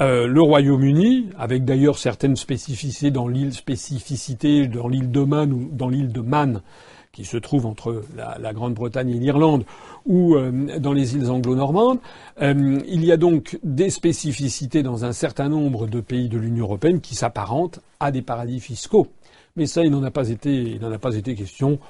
[0.00, 6.62] euh, le Royaume-Uni, avec d'ailleurs certaines spécificités dans l'île spécificité dans l'île de Man
[7.10, 9.64] qui se trouve entre la, Grande-Bretagne et l'Irlande,
[10.06, 11.98] ou euh, dans les îles anglo-normandes.
[12.42, 16.66] Euh, il y a donc des spécificités dans un certain nombre de pays de l'Union
[16.66, 19.08] européenne qui s'apparentent à des paradis fiscaux.
[19.56, 21.80] Mais ça, il il n'en a pas été question.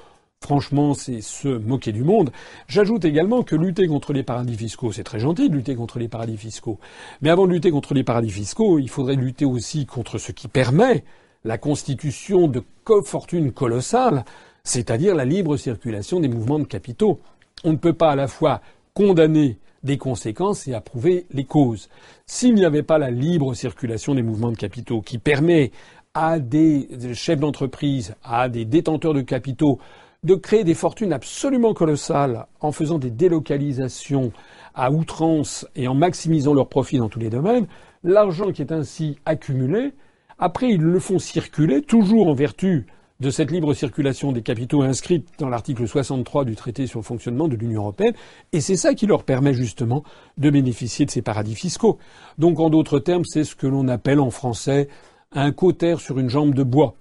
[0.49, 2.31] Franchement, c'est se moquer du monde.
[2.67, 6.07] J'ajoute également que lutter contre les paradis fiscaux, c'est très gentil de lutter contre les
[6.07, 6.79] paradis fiscaux.
[7.21, 10.47] Mais avant de lutter contre les paradis fiscaux, il faudrait lutter aussi contre ce qui
[10.47, 11.03] permet
[11.43, 12.63] la constitution de
[13.05, 14.25] fortunes colossales,
[14.63, 17.19] c'est-à-dire la libre circulation des mouvements de capitaux.
[17.63, 18.61] On ne peut pas à la fois
[18.95, 21.89] condamner des conséquences et approuver les causes.
[22.25, 25.71] S'il n'y avait pas la libre circulation des mouvements de capitaux qui permet
[26.15, 29.79] à des chefs d'entreprise, à des détenteurs de capitaux
[30.23, 34.31] de créer des fortunes absolument colossales en faisant des délocalisations
[34.75, 37.67] à outrance et en maximisant leurs profits dans tous les domaines,
[38.03, 39.93] l'argent qui est ainsi accumulé,
[40.37, 42.87] après ils le font circuler, toujours en vertu
[43.19, 47.49] de cette libre circulation des capitaux inscrite dans l'article 63 du traité sur le fonctionnement
[47.49, 48.13] de l'Union européenne,
[48.53, 50.03] et c'est ça qui leur permet justement
[50.37, 51.97] de bénéficier de ces paradis fiscaux.
[52.37, 54.87] Donc en d'autres termes, c'est ce que l'on appelle en français
[55.33, 56.95] un cautère sur une jambe de bois.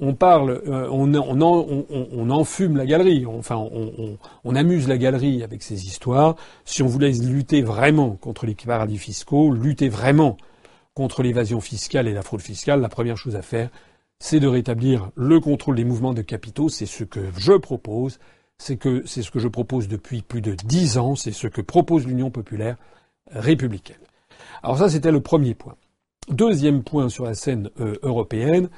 [0.00, 5.44] On parle, euh, on, on, on, on, enfume la galerie, enfin on, amuse la galerie
[5.44, 6.34] avec ces histoires.
[6.64, 10.36] Si on voulait lutter vraiment contre les paradis fiscaux, lutter vraiment
[10.94, 13.70] contre l'évasion fiscale et la fraude fiscale, la première chose à faire,
[14.18, 16.68] c'est de rétablir le contrôle des mouvements de capitaux.
[16.68, 18.18] C'est ce que je propose.
[18.58, 21.14] C'est ce que je propose depuis plus de dix ans.
[21.14, 22.76] C'est ce que propose l'Union populaire
[23.30, 23.96] républicaine.
[24.62, 25.76] Alors ça, c'était le premier point.
[26.28, 28.70] Deuxième point sur la scène euh, européenne,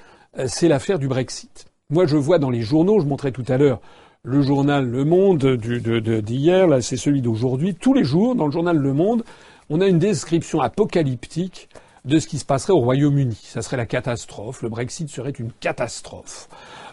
[0.47, 1.67] c'est l'affaire du Brexit.
[1.91, 3.81] Moi, je vois dans les journaux, je montrais tout à l'heure
[4.27, 7.77] le journal Le Monde d'hier, là, c'est celui d'aujourd'hui.
[7.77, 9.23] Tous les jours, dans le journal Le Monde,
[9.71, 11.69] on a une description apocalyptique
[12.05, 13.39] de ce qui se passerait au Royaume-Uni.
[13.41, 14.63] Ça serait la catastrophe.
[14.63, 16.49] Le Brexit serait une catastrophe.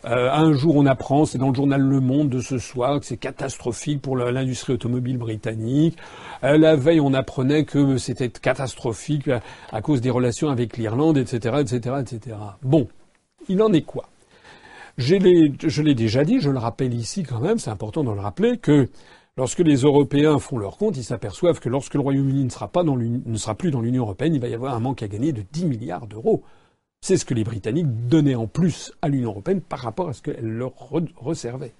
[0.05, 3.05] Euh, un jour, on apprend, c'est dans le journal Le Monde de ce soir, que
[3.07, 5.97] c'est catastrophique pour l'industrie automobile britannique.
[6.43, 9.27] Euh, la veille, on apprenait que c'était catastrophique
[9.71, 12.37] à, cause des relations avec l'Irlande, etc., etc., etc.
[12.61, 12.87] Bon,
[13.49, 14.09] il en est quoi?
[14.97, 18.57] Je l'ai déjà dit, je le rappelle ici quand même, c'est important de le rappeler,
[18.57, 18.89] que
[19.35, 23.71] Lorsque les Européens font leur compte, ils s'aperçoivent que lorsque le Royaume-Uni ne sera, plus
[23.71, 26.43] dans l'Union européenne, il va y avoir un manque à gagner de 10 milliards d'euros.
[27.01, 30.21] C'est ce que les Britanniques donnaient en plus à l'Union européenne par rapport à ce
[30.21, 30.73] qu'elle leur
[31.17, 31.73] reservait.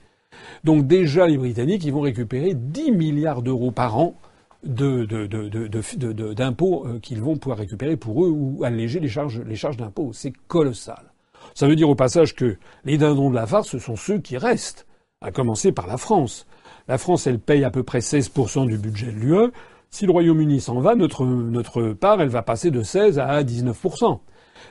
[0.64, 4.16] Donc déjà, les Britanniques, ils vont récupérer 10 milliards d'euros par an
[4.64, 10.12] d'impôts euh, qu'ils vont pouvoir récupérer pour eux ou alléger les charges d'impôts.
[10.12, 11.13] C'est colossal.
[11.54, 14.38] Ça veut dire au passage que les dindons de la farce, ce sont ceux qui
[14.38, 14.86] restent,
[15.22, 16.46] à commencer par la France.
[16.88, 19.52] La France, elle paye à peu près 16% du budget de l'UE.
[19.90, 24.20] Si le Royaume-Uni s'en va, notre, notre part, elle va passer de 16 à 19%.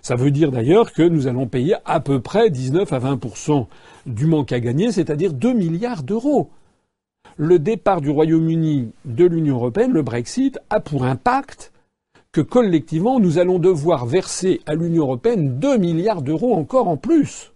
[0.00, 3.66] Ça veut dire d'ailleurs que nous allons payer à peu près 19 à 20%
[4.06, 6.50] du manque à gagner, c'est-à-dire 2 milliards d'euros.
[7.37, 11.71] Le départ du Royaume-Uni de l'Union européenne, le Brexit, a pour impact
[12.32, 17.52] que collectivement nous allons devoir verser à l'Union européenne 2 milliards d'euros encore en plus.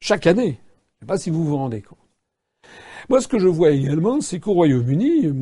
[0.00, 0.60] Chaque année.
[1.00, 1.98] Je ne sais pas si vous vous rendez compte.
[3.08, 5.32] Moi, ce que je vois également, c'est qu'au Royaume-Uni,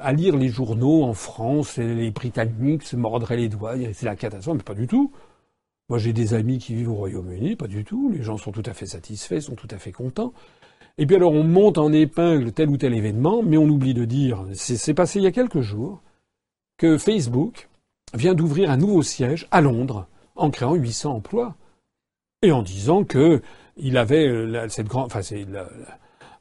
[0.00, 4.56] à lire les journaux en France, les Britanniques se mordraient les doigts, c'est la catastrophe,
[4.56, 5.12] mais pas du tout.
[5.88, 8.10] Moi, j'ai des amis qui vivent au Royaume-Uni, pas du tout.
[8.10, 10.32] Les gens sont tout à fait satisfaits, sont tout à fait contents.
[10.98, 14.04] Et puis alors, on monte en épingle tel ou tel événement, mais on oublie de
[14.04, 16.02] dire, c'est passé il y a quelques jours,
[16.76, 17.68] que Facebook
[18.14, 20.06] vient d'ouvrir un nouveau siège à Londres,
[20.36, 21.54] en créant 800 emplois,
[22.42, 23.42] et en disant que
[23.76, 25.10] il avait euh, cette grande,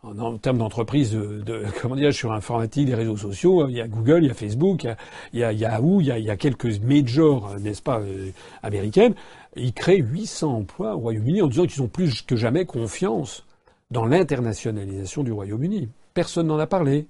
[0.03, 4.23] en, termes d'entreprise de, comment dire sur informatique, des réseaux sociaux, il y a Google,
[4.23, 4.87] il y a Facebook,
[5.33, 9.15] il y a, Yahoo, il y a, quelques majors, n'est-ce pas, euh, américaines.
[9.55, 13.45] Ils créent 800 emplois au Royaume-Uni en disant qu'ils ont plus que jamais confiance
[13.91, 15.89] dans l'internationalisation du Royaume-Uni.
[16.13, 17.07] Personne n'en a parlé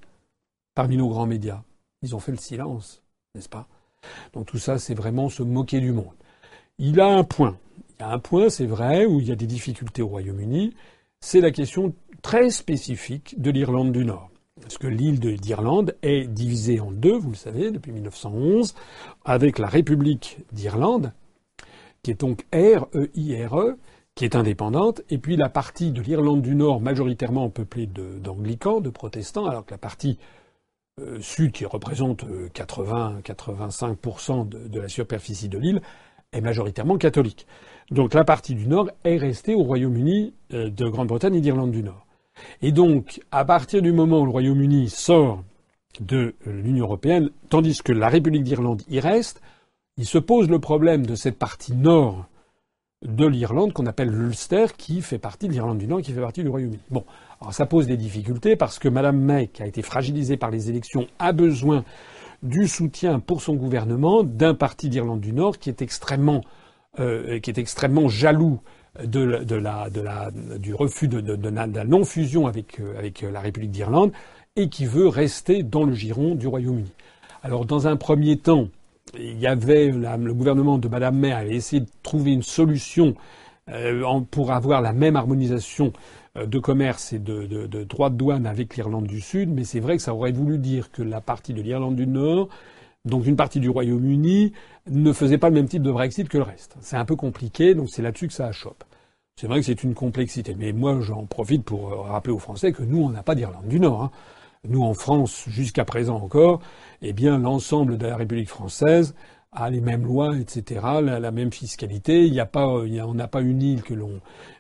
[0.76, 1.64] parmi nos grands médias.
[2.02, 3.03] Ils ont fait le silence,
[3.36, 3.68] n'est-ce pas?
[4.34, 6.14] Donc tout ça, c'est vraiment se moquer du monde.
[6.78, 7.58] Il a un point.
[7.90, 10.76] Il y a un point, c'est vrai, où il y a des difficultés au Royaume-Uni.
[11.20, 14.30] C'est la question très spécifique de l'Irlande du Nord.
[14.62, 18.76] Parce que l'île d'Irlande est divisée en deux, vous le savez, depuis 1911,
[19.26, 21.12] avec la République d'Irlande,
[22.04, 23.78] qui est donc R-E-I-R-E, e,
[24.14, 28.92] qui est indépendante, et puis la partie de l'Irlande du Nord majoritairement peuplée d'anglicans, de,
[28.92, 30.20] protestants, alors que la partie
[31.20, 35.82] sud, qui représente 80-85% euh, de, de la superficie de l'île,
[36.32, 37.48] est majoritairement catholique.
[37.92, 41.84] Donc la partie du Nord est restée au Royaume-Uni euh, de Grande-Bretagne et d'Irlande du
[41.84, 42.06] Nord.
[42.62, 45.44] Et donc, à partir du moment où le Royaume-Uni sort
[46.00, 49.42] de l'Union européenne, tandis que la République d'Irlande y reste,
[49.98, 52.26] il se pose le problème de cette partie nord
[53.04, 56.44] de l'Irlande qu'on appelle l'Ulster, qui fait partie de l'Irlande du Nord qui fait partie
[56.44, 56.80] du Royaume-Uni.
[56.90, 57.04] Bon,
[57.42, 60.70] alors ça pose des difficultés parce que Mme May, qui a été fragilisée par les
[60.70, 61.84] élections, a besoin
[62.42, 66.42] du soutien pour son gouvernement d'un parti d'Irlande du Nord qui est extrêmement,
[67.00, 68.60] euh, qui est extrêmement jaloux
[69.04, 73.72] de, la, de la, du refus de, de, la non-fusion avec, euh, avec la République
[73.72, 74.12] d'Irlande
[74.56, 76.92] et qui veut rester dans le giron du Royaume-Uni.
[77.42, 78.68] Alors, dans un premier temps,
[79.18, 83.16] il y avait le gouvernement de Madame May avait essayé de trouver une solution
[83.70, 85.94] euh, pour avoir la même harmonisation
[86.38, 89.98] euh, de commerce et de, droits de douane avec l'Irlande du Sud, mais c'est vrai
[89.98, 92.50] que ça aurait voulu dire que la partie de l'Irlande du Nord
[93.06, 94.54] donc une partie du Royaume-Uni
[94.90, 96.78] ne faisait pas le même type de Brexit que le reste.
[96.80, 98.84] C'est un peu compliqué, donc c'est là-dessus que ça achoppe.
[99.36, 102.72] C'est vrai que c'est une complexité, mais moi j'en profite pour euh, rappeler aux Français
[102.72, 104.04] que nous on n'a pas d'Irlande du Nord.
[104.04, 104.12] Hein.
[104.68, 106.62] Nous en France, jusqu'à présent encore,
[107.02, 109.14] eh bien l'ensemble de la République française
[109.52, 112.26] a les mêmes lois, etc., la, même fiscalité.
[112.26, 113.84] Il n'y a pas, on n'a pas une île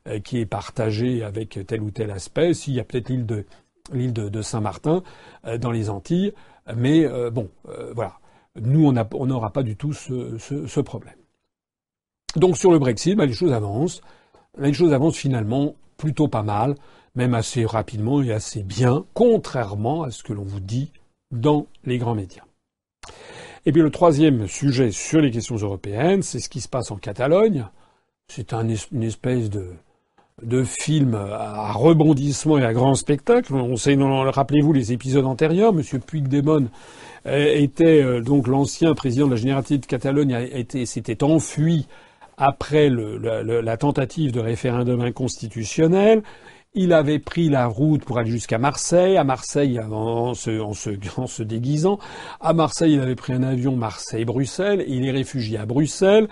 [0.07, 2.53] euh, qui est partagée avec tel ou tel aspect.
[2.53, 3.45] S'il y a peut-être l'île de
[3.91, 5.03] l'île de, Saint-Martin
[5.45, 6.33] euh, dans les Antilles,
[6.75, 7.49] mais euh, bon,
[7.95, 8.19] voilà.
[8.61, 11.15] Nous, on n'aura pas du tout ce, problème.
[12.35, 14.01] Donc sur le Brexit, bah, les choses avancent.
[14.59, 16.75] Les choses avancent finalement plutôt pas mal,
[17.15, 20.91] même assez rapidement et assez bien, contrairement à ce que l'on vous dit
[21.32, 22.43] dans les grands médias.
[23.65, 26.97] Et puis le troisième sujet sur les questions européennes, c'est ce qui se passe en
[26.97, 27.65] Catalogne.
[28.28, 29.71] C'est un, une espèce de,
[30.41, 33.54] de film à rebondissement et à grand spectacle.
[33.54, 35.73] On sait, rappelez-vous les épisodes antérieurs.
[35.73, 36.67] Monsieur Puigdemont
[37.26, 40.36] euh, était euh, donc l'ancien président de la Généralité de Catalogne,
[40.86, 41.88] s'était enfui
[42.38, 46.23] après la tentative de référendum inconstitutionnel.
[46.75, 49.15] Il avait pris la route pour aller jusqu'à Marseille.
[49.15, 51.99] À Marseille, en se, déguisant.
[52.41, 54.83] À Marseille, il avait pris un avion Marseille-Bruxelles.
[54.88, 56.27] Il est réfugié à Bruxelles.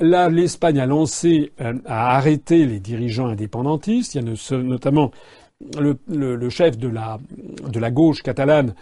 [0.00, 4.16] Là, l'Espagne a lancé, euh, a arrêté les dirigeants indépendantistes.
[4.16, 5.12] Il y a notamment
[6.06, 7.18] le, chef de la,
[7.68, 8.74] de la gauche catalane,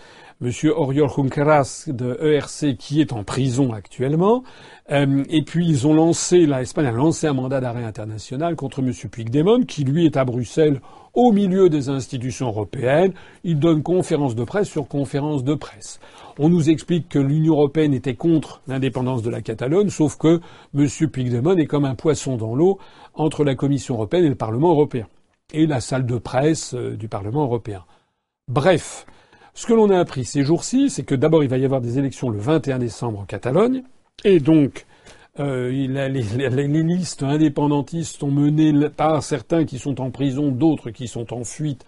[0.43, 0.51] M.
[0.77, 4.43] Oriol Junqueras de ERC, qui est en prison actuellement.
[4.91, 8.93] Euh, et puis ils ont lancé, l'Espagne a lancé un mandat d'arrêt international contre M.
[9.11, 10.81] Puigdemont, qui lui est à Bruxelles,
[11.15, 13.13] au milieu des institutions européennes.
[13.45, 16.01] Il donne conférence de presse sur conférence de presse.
[16.39, 20.41] On nous explique que l'Union européenne était contre l'indépendance de la Catalogne, sauf que
[20.77, 20.89] M.
[21.11, 22.79] Puigdemont est comme un poisson dans l'eau
[23.15, 25.07] entre la Commission européenne et le Parlement européen,
[25.53, 27.85] et la salle de presse euh, du Parlement européen.
[28.49, 29.07] Bref,
[29.55, 31.99] ce que l'on a appris ces jours-ci, c'est que d'abord il va y avoir des
[31.99, 33.83] élections le 21 décembre en Catalogne,
[34.25, 34.87] et donc
[35.41, 41.33] euh, les, listes indépendantistes sont menées par certains qui sont en prison, d'autres qui sont
[41.33, 41.85] en fuite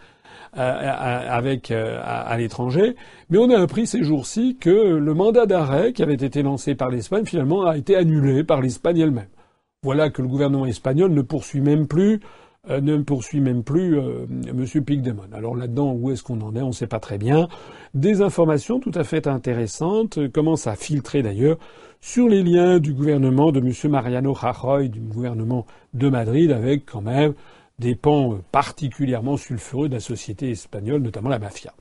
[0.53, 2.97] avec euh, à, l'étranger.
[3.29, 6.88] Mais on a appris ces jours-ci que le mandat d'arrêt qui avait été lancé par
[6.88, 9.29] l'Espagne finalement a été annulé par l'Espagne elle-même.
[9.83, 12.19] Voilà que le gouvernement espagnol ne poursuit même plus euh,
[12.68, 14.85] ne poursuit même plus euh, M.
[14.85, 15.22] Pigdemont.
[15.33, 17.48] Alors là-dedans, où est-ce qu'on en est On ne sait pas très bien.
[17.94, 21.59] Des informations tout à fait intéressantes commencent à filtrer d'ailleurs
[22.00, 23.90] sur les liens du gouvernement de M.
[23.90, 27.35] Mariano Rajoy, du gouvernement de Madrid, avec quand même
[27.79, 31.72] des pans euh, particulièrement sulfureux de la société espagnole, notamment la mafia.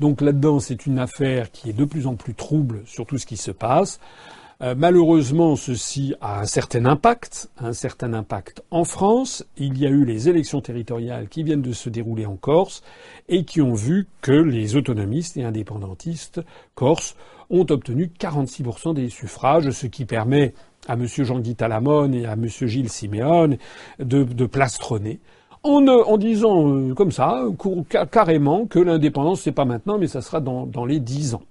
[0.00, 3.26] Donc là-dedans, c'est une affaire qui est de plus en plus trouble sur tout ce
[3.26, 4.00] qui se passe.
[4.62, 9.44] Euh, malheureusement, ceci a un certain impact, un certain impact en France.
[9.56, 12.82] Il y a eu les élections territoriales qui viennent de se dérouler en Corse
[13.28, 16.40] et qui ont vu que les autonomistes et indépendantistes
[16.74, 17.16] corses
[17.50, 20.54] ont obtenu 46% des suffrages, ce qui permet
[20.88, 21.06] à M.
[21.06, 22.46] Jean-Guy Talamone et à M.
[22.48, 23.56] Gilles Siméon
[23.98, 25.20] de, plastronner
[25.62, 27.42] en, disant euh, comme ça,
[28.10, 31.42] carrément, que l'indépendance, c'est pas maintenant, mais ça sera dans, les dix ans.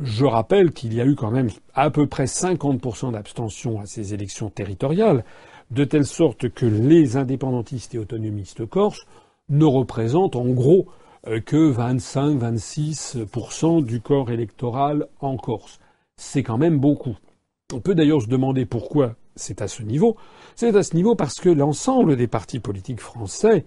[0.00, 4.14] Je rappelle qu'il y a eu quand même à peu près 50% d'abstention à ces
[4.14, 5.24] élections territoriales,
[5.70, 9.06] de telle sorte que les indépendantistes et autonomistes corses
[9.48, 10.88] ne représentent en gros
[11.28, 15.78] euh, que 25-26% du corps électoral en Corse.
[16.16, 17.16] C'est quand même beaucoup.
[17.72, 20.16] On peut d'ailleurs se demander pourquoi c'est à ce niveau.
[20.56, 23.64] C'est à ce niveau parce que l'ensemble des partis politiques français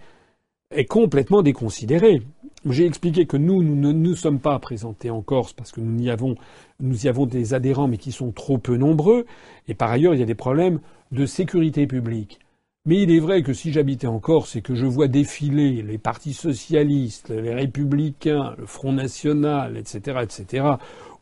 [0.71, 2.21] est complètement déconsidéré.
[2.67, 6.01] J'ai expliqué que nous, nous ne nous sommes pas présentés en Corse parce que nous
[6.01, 9.25] y avons, des adhérents mais qui sont trop peu nombreux.
[9.67, 10.79] Et par ailleurs, il y a des problèmes
[11.11, 12.39] de sécurité publique.
[12.87, 15.97] Mais il est vrai que si j'habitais en Corse et que je vois défiler les
[15.97, 20.65] partis socialistes, les républicains, le Front National, etc., etc.,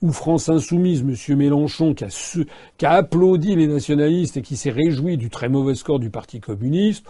[0.01, 1.38] ou France Insoumise, M.
[1.38, 6.10] Mélenchon, qui a applaudi les nationalistes et qui s'est réjoui du très mauvais score du
[6.10, 7.06] Parti communiste,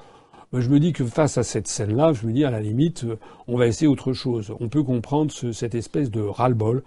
[0.61, 3.17] je me dis que face à cette scène-là, je me dis à la limite, euh,
[3.47, 4.53] on va essayer autre chose.
[4.59, 6.83] On peut comprendre cette espèce de ras-le-bol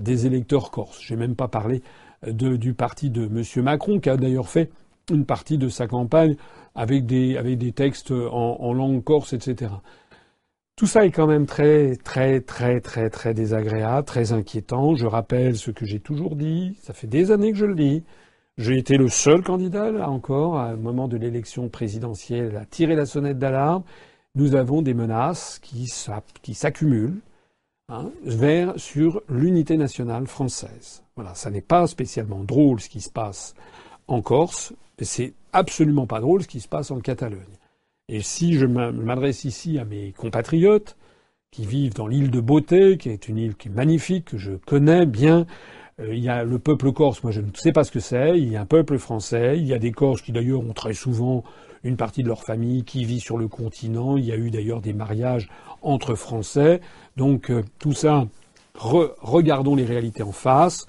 [0.00, 1.00] des électeurs corses.
[1.02, 1.82] J'ai même pas parlé
[2.26, 3.64] de, du parti de M.
[3.64, 4.70] Macron, qui a d'ailleurs fait
[5.10, 6.36] une partie de sa campagne
[6.74, 9.70] avec des, textes en, en langue corse, etc.
[10.76, 14.94] Tout ça est quand même très, très, très, très, très désagréable, très inquiétant.
[14.94, 16.78] Je rappelle ce que j'ai toujours dit.
[16.80, 18.02] Ça fait des années que je le dis.
[18.60, 22.94] J'ai été le seul candidat, là encore, à un moment de l'élection présidentielle, à tirer
[22.94, 23.84] la sonnette d'alarme.
[24.34, 27.22] Nous avons des menaces qui, s'accumulent
[27.88, 31.02] hein, vers sur l'unité nationale française.
[31.16, 33.54] Voilà, ça n'est pas spécialement drôle ce qui se passe
[34.08, 37.40] en Corse, mais c'est absolument pas drôle ce qui se passe en Catalogne.
[38.10, 40.98] Et si je m'adresse ici à mes compatriotes
[41.50, 44.52] qui vivent dans l'île de Beauté, qui est une île qui est magnifique, que je
[44.52, 45.46] connais bien,
[46.08, 48.50] il y a le peuple corse, moi je ne sais pas ce que c'est, il
[48.50, 51.44] y a un peuple français, il y a des Corses qui d'ailleurs ont très souvent
[51.82, 54.80] une partie de leur famille qui vit sur le continent, il y a eu d'ailleurs
[54.80, 55.48] des mariages
[55.82, 56.80] entre Français,
[57.16, 58.26] donc euh, tout ça,
[58.74, 60.86] regardons les réalités en face.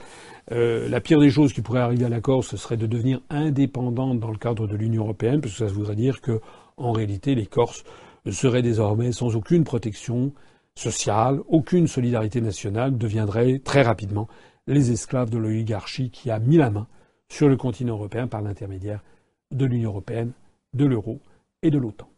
[0.51, 3.21] Euh, la pire des choses qui pourrait arriver à la Corse, ce serait de devenir
[3.29, 6.41] indépendante dans le cadre de l'Union européenne, parce que ça voudrait dire que,
[6.77, 7.83] en réalité, les Corses
[8.29, 10.33] seraient désormais sans aucune protection
[10.75, 14.27] sociale, aucune solidarité nationale, deviendraient très rapidement
[14.67, 16.87] les esclaves de l'oligarchie qui a mis la main
[17.29, 19.03] sur le continent européen par l'intermédiaire
[19.51, 20.31] de l'Union européenne,
[20.73, 21.19] de l'euro
[21.61, 22.09] et de l'OTAN.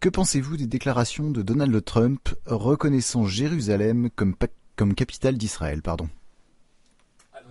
[0.00, 4.36] Que pensez-vous des déclarations de Donald Trump reconnaissant Jérusalem comme,
[4.76, 6.08] comme capitale d'Israël pardon?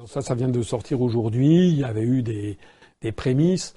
[0.06, 1.70] Ça, ça vient de sortir aujourd'hui.
[1.70, 2.58] Il y avait eu des,
[3.02, 3.76] des prémices.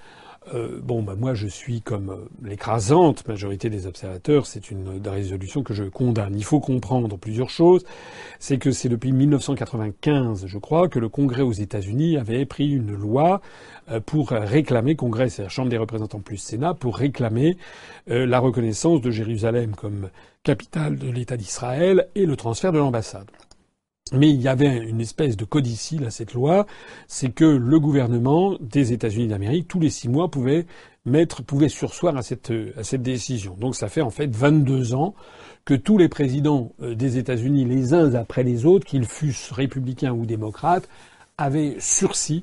[0.55, 4.47] Euh, bon, bah, moi, je suis comme euh, l'écrasante majorité des observateurs.
[4.47, 6.35] C'est une résolution que je condamne.
[6.37, 7.85] Il faut comprendre plusieurs choses.
[8.39, 12.95] C'est que c'est depuis 1995, je crois, que le Congrès aux États-Unis avait pris une
[12.95, 13.43] loi
[13.91, 17.57] euh, pour réclamer, Congrès, c'est la Chambre des représentants plus Sénat, pour réclamer
[18.07, 20.09] la reconnaissance de Jérusalem comme
[20.43, 23.31] capitale de l'État d'Israël et le transfert de l'ambassade.
[24.13, 26.67] Mais il y avait une espèce de codicile à cette loi,
[27.07, 30.67] c'est que le gouvernement des États-Unis d'Amérique, tous les six mois, pouvait
[31.05, 33.57] mettre, pouvait sursoir à cette, à cette décision.
[33.59, 35.15] Donc ça fait en fait 22 ans
[35.65, 40.13] que tous les présidents euh, des États-Unis, les uns après les autres, qu'ils fussent républicains
[40.13, 40.89] ou démocrates,
[41.39, 42.43] avaient sursis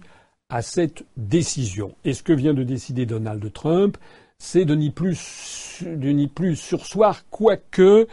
[0.50, 1.94] à cette décision.
[2.06, 3.98] Et ce que vient de décider Donald Trump,
[4.40, 8.08] c'est de n'y plus, de n'y plus sursoir, quoique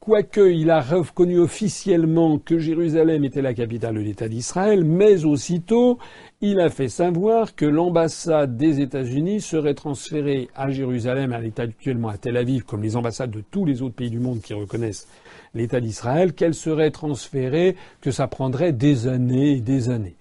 [0.00, 5.98] quoique il a reconnu officiellement que Jérusalem était la capitale de l'État d'Israël, mais aussitôt
[6.40, 12.08] il a fait savoir que l'ambassade des États-Unis serait transférée à Jérusalem, à l'État actuellement
[12.08, 15.08] à Tel Aviv, comme les ambassades de tous les autres pays du monde qui reconnaissent
[15.54, 20.16] l'État d'Israël, qu'elle serait transférée, que ça prendrait des années et des années.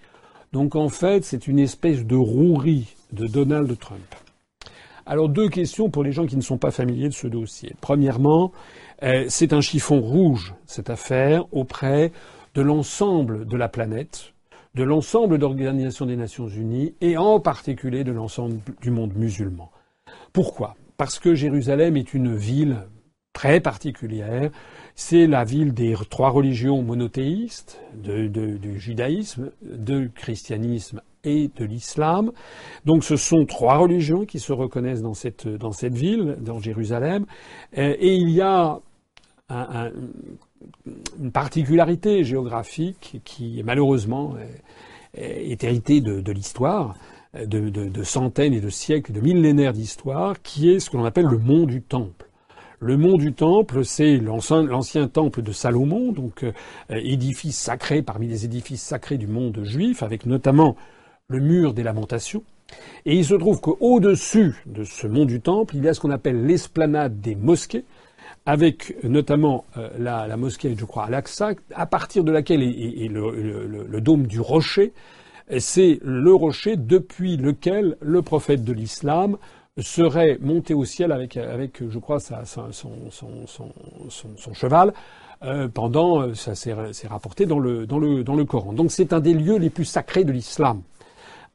[0.53, 4.15] Donc en fait, c'est une espèce de rouerie de Donald Trump.
[5.05, 7.73] Alors deux questions pour les gens qui ne sont pas familiers de ce dossier.
[7.79, 8.51] Premièrement,
[9.03, 12.11] euh, c'est un chiffon rouge, cette affaire, auprès
[12.55, 14.33] de l'ensemble de la planète,
[14.75, 19.71] de l'ensemble d'organisations des Nations Unies et en particulier de l'ensemble du monde musulman.
[20.33, 20.75] Pourquoi?
[20.97, 22.77] Parce que Jérusalem est une ville
[23.33, 24.49] très particulière.
[24.95, 32.31] C'est la ville des trois religions monothéistes, du judaïsme, du christianisme et de l'islam.
[32.85, 37.27] Donc ce sont trois religions qui se reconnaissent dans cette, dans cette ville, dans Jérusalem.
[37.77, 38.79] Euh, et il y a
[39.49, 44.35] une particularité géographique qui malheureusement
[45.13, 46.95] est héritée de, l'histoire,
[47.33, 51.37] de, centaines et de siècles, de millénaires d'histoire, qui est ce que l'on appelle le
[51.37, 52.27] mont du Temple.
[52.79, 56.51] Le mont du Temple, c'est l'ancien temple de Salomon, donc euh,
[56.89, 60.75] édifice sacré parmi les édifices sacrés du monde juif, avec notamment
[61.27, 62.43] le mur des lamentations.
[63.05, 66.11] Et il se trouve qu'au-dessus de ce mont du Temple, il y a ce qu'on
[66.11, 67.83] appelle l'esplanade des mosquées,
[68.47, 74.25] avec notamment euh, la, mosquée, je crois, Al-Aqsa, à partir de laquelle est, le, dôme
[74.25, 74.93] du rocher.
[75.59, 79.37] C'est le rocher depuis lequel le prophète de l'islam
[79.77, 84.93] serait monté au ciel avec, avec je crois, sa, son, son, cheval.
[85.43, 86.73] Euh, pendant, euh, ça s'est
[87.07, 88.71] rapporté dans le, dans, le, dans le Coran.
[88.71, 90.83] Donc c'est un des lieux les plus sacrés de l'islam,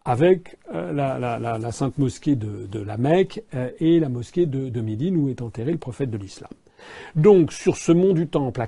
[0.05, 3.43] avec la, la, sainte mosquée de, de la Mecque
[3.80, 6.51] et la mosquée de, de Médine où est enterré le prophète de l'islam.
[7.14, 8.66] Donc sur ce mont du Temple,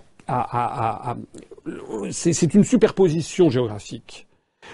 [2.11, 4.27] c'est une superposition géographique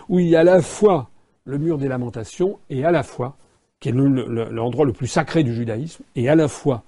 [0.09, 1.11] où il y a à la fois
[1.45, 3.37] le mur des lamentations et à la fois,
[3.81, 6.85] qui est l'endroit le, plus sacré du judaïsme, et à la fois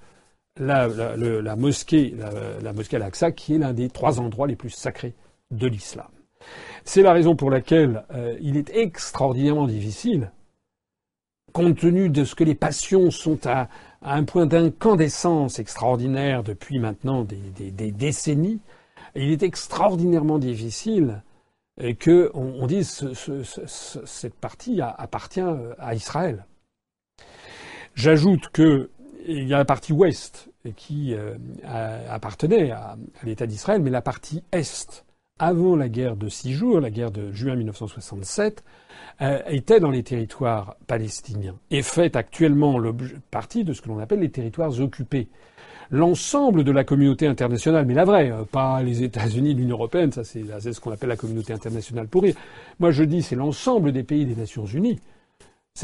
[0.57, 0.87] la,
[1.55, 2.15] mosquée,
[2.61, 5.13] la, mosquée Al-Aqsa, qui est l'un des trois endroits les plus sacrés
[5.51, 6.07] de l'islam.
[6.83, 10.31] C'est la raison pour laquelle euh, il est extraordinairement difficile,
[11.53, 13.69] compte tenu de ce que les passions sont à,
[14.01, 18.59] un point d'incandescence extraordinaire depuis maintenant des, décennies,
[19.15, 21.23] il est extraordinairement difficile
[21.99, 23.07] que on, dise
[23.65, 25.41] cette partie appartient
[25.79, 26.45] à Israël.
[27.95, 28.89] J'ajoute qu'il
[29.27, 31.35] y a la partie ouest qui euh,
[32.09, 35.02] appartenait à l'État d'Israël, mais la partie est,
[35.39, 38.63] avant la guerre de six jours, la guerre de juin 1967,
[39.21, 42.79] euh, était dans les territoires palestiniens et fait actuellement
[43.31, 45.27] partie de ce que l'on appelle les territoires occupés.
[45.91, 50.23] L'ensemble de la communauté internationale, mais la vraie, euh, pas les États-Unis, l'Union européenne, ça
[50.23, 52.35] c'est ce qu'on appelle la communauté internationale pour rire.
[52.79, 54.99] Moi je dis c'est l'ensemble des pays des Nations Unies,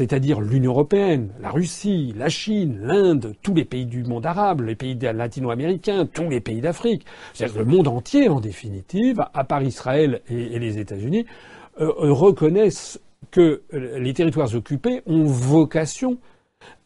[0.00, 4.74] c'est-à-dire l'Union européenne, la Russie, la Chine, l'Inde, tous les pays du monde arabe, les
[4.76, 10.22] pays latino-américains, tous les pays d'Afrique, c'est-à-dire le monde entier en définitive, à part Israël
[10.30, 11.26] et, les États-Unis,
[11.80, 12.98] euh, reconnaissent
[13.30, 16.16] que les territoires occupés ont vocation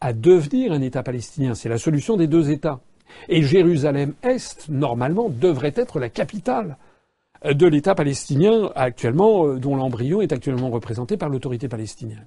[0.00, 1.54] à devenir un État palestinien.
[1.54, 2.80] C'est la solution des deux États.
[3.28, 6.78] Et Jérusalem-Est, normalement, devrait être la capitale
[7.44, 12.26] de l'État palestinien actuellement, dont l'embryon est actuellement représenté par l'autorité palestinienne.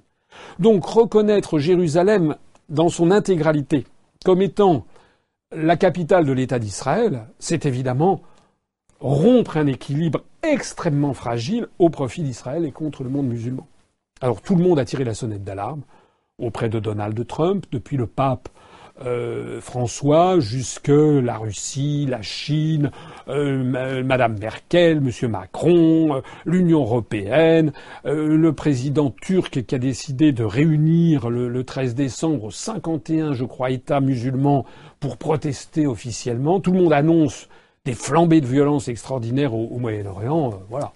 [0.58, 2.36] Donc reconnaître Jérusalem
[2.68, 3.86] dans son intégralité
[4.24, 4.84] comme étant
[5.52, 8.20] la capitale de l'État d'Israël, c'est évidemment
[9.00, 13.66] rompre un équilibre extrêmement fragile au profit d'Israël et contre le monde musulman.
[14.20, 15.82] Alors tout le monde a tiré la sonnette d'alarme
[16.38, 18.48] auprès de Donald Trump, depuis le pape
[19.04, 22.90] euh, François jusque la Russie, la Chine,
[23.28, 27.72] euh, Madame Merkel, Monsieur Macron, euh, l'Union européenne,
[28.04, 34.00] le président turc qui a décidé de réunir le, 13 décembre 51, je crois, États
[34.00, 34.64] musulmans
[35.00, 36.60] pour protester officiellement.
[36.60, 37.48] Tout le monde annonce
[37.84, 40.60] des flambées de violence extraordinaires au Moyen-Orient.
[40.68, 40.92] voilà.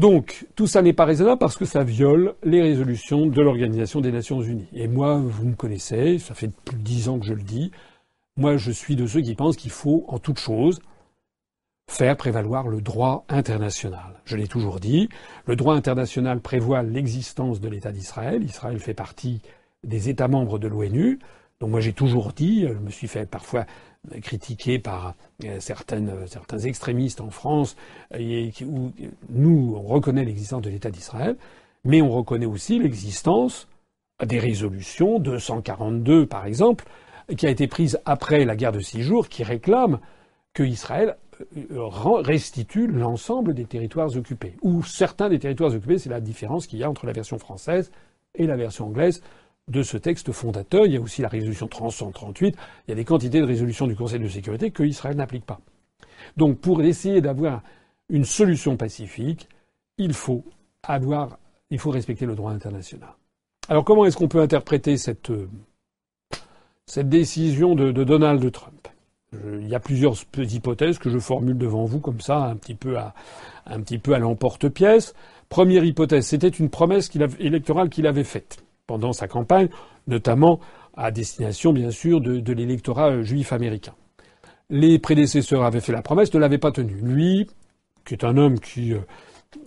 [0.00, 4.10] Donc, tout ça n'est pas raisonnable parce que ça viole les résolutions de l'Organisation des
[4.10, 4.66] Nations Unies.
[4.72, 7.70] Et moi, vous me connaissez, ça fait plus de dix ans que je le dis.
[8.38, 10.80] Moi, je suis de ceux qui pensent qu'il faut, en toute chose,
[11.86, 14.22] faire prévaloir le droit international.
[14.24, 15.10] Je l'ai toujours dit,
[15.44, 18.42] le droit international prévoit l'existence de l'État d'Israël.
[18.42, 19.42] Israël fait partie
[19.84, 21.18] des États membres de l'ONU.
[21.60, 23.66] Donc moi j'ai toujours dit, je me suis fait parfois
[24.22, 27.76] critiqué par euh, certains extrémistes en France,
[28.12, 28.92] où
[29.28, 31.36] nous, on reconnaît l'existence de l'État d'Israël,
[31.84, 33.68] mais on reconnaît aussi l'existence
[34.24, 36.84] des résolutions 242, par exemple,
[37.36, 40.00] qui a été prise après la guerre de six jours, qui réclame
[40.52, 41.16] que Israël
[41.56, 46.78] euh, restitue l'ensemble des territoires occupés, ou certains des territoires occupés, c'est la différence qu'il
[46.78, 47.90] y a entre la version française
[48.34, 49.22] et la version anglaise
[49.70, 50.84] de ce texte fondateur.
[50.84, 52.56] Il y a aussi la résolution 338.
[52.86, 55.60] Il y a des quantités de résolutions du Conseil de sécurité que Israël n'applique pas.
[56.36, 57.62] Donc, pour essayer d'avoir
[58.08, 59.48] une solution pacifique,
[59.96, 60.44] il faut
[60.82, 61.38] avoir,
[61.70, 63.10] il faut respecter le droit international.
[63.68, 65.32] Alors, comment est-ce qu'on peut interpréter cette,
[66.86, 68.88] cette décision de, Donald Trump?
[69.32, 72.98] Il y a plusieurs hypothèses que je formule devant vous comme ça, un petit peu
[72.98, 73.14] à,
[73.64, 75.14] un petit peu à l'emporte-pièce.
[75.48, 79.68] Première hypothèse, c'était une promesse électorale qu'il avait faite pendant sa campagne,
[80.08, 80.58] notamment
[80.96, 83.94] à destination, bien sûr, de, l'électorat euh, juif américain.
[84.68, 86.96] Les prédécesseurs avaient fait la promesse, ne l'avaient pas tenue.
[87.00, 87.46] Lui,
[88.04, 88.98] qui est un homme qui euh,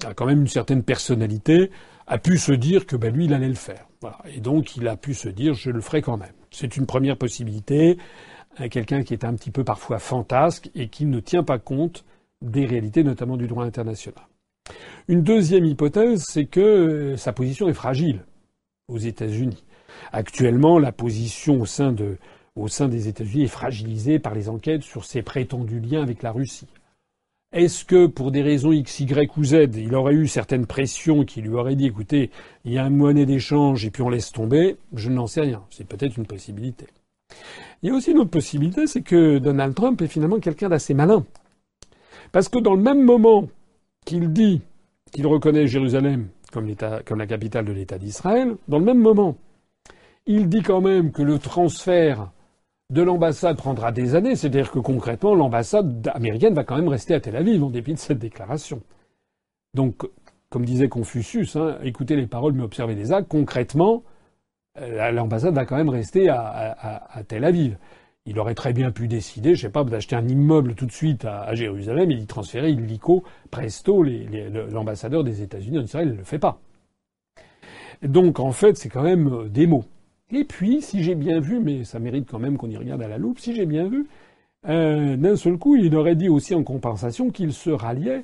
[0.03, 1.71] a quand même une certaine personnalité,
[2.05, 3.87] a pu se dire que ben, lui, il allait le faire.
[4.25, 6.33] Et donc, il a pu se dire, je le ferai quand même.
[6.51, 7.97] C'est une première possibilité.
[8.59, 12.03] Euh, quelqu'un qui est un petit peu parfois fantasque et qui ne tient pas compte
[12.41, 14.25] des réalités, notamment du droit international.
[15.07, 18.25] Une deuxième hypothèse, c'est que sa position est fragile
[18.87, 19.63] aux États-Unis.
[20.11, 25.79] Actuellement, la position au sein, des États-Unis est fragilisée par les enquêtes sur ses prétendus
[25.79, 26.67] liens avec la Russie.
[27.53, 31.41] Est-ce que, pour des raisons X, Y ou Z, il aurait eu certaines pressions qui
[31.41, 32.31] lui auraient dit, écoutez,
[32.65, 35.63] il y a une monnaie d'échange et puis on laisse tomber Je n'en sais rien.
[35.69, 36.87] C'est peut-être une possibilité.
[37.81, 40.95] Il y a aussi une autre possibilité, c'est que Donald Trump est finalement quelqu'un d'assez
[40.95, 41.25] malin.
[42.31, 43.47] Parce que dans le même moment
[44.05, 44.61] qu'il dit
[45.11, 49.37] qu'il reconnaît Jérusalem comme, la capitale de l'État d'Israël, dans le même moment,
[50.25, 52.31] il dit quand même que le transfert
[52.89, 57.19] de l'ambassade prendra des années, c'est-à-dire que concrètement, l'ambassade américaine va quand même rester à
[57.19, 58.81] Tel Aviv en dépit de cette déclaration.
[59.73, 60.03] Donc,
[60.49, 64.03] comme disait Confucius, hein, écoutez les paroles mais observez les actes, concrètement,
[64.79, 67.77] euh, l'ambassade va quand même rester à Tel Aviv.
[68.25, 71.25] Il aurait très bien pu décider, je sais pas, d'acheter un immeuble tout de suite
[71.25, 76.39] à, Jérusalem et d'y transférer illico, presto, l'ambassadeur des États-Unis en Israël ne le fait
[76.39, 76.59] pas.
[78.01, 79.85] Donc en fait, c'est quand même euh, des mots.
[80.31, 83.07] Et puis, si j'ai bien vu, mais ça mérite quand même qu'on y regarde à
[83.07, 84.07] la loupe, si j'ai bien vu,
[84.67, 88.23] euh, d'un seul coup, il aurait dit aussi en compensation qu'il se ralliait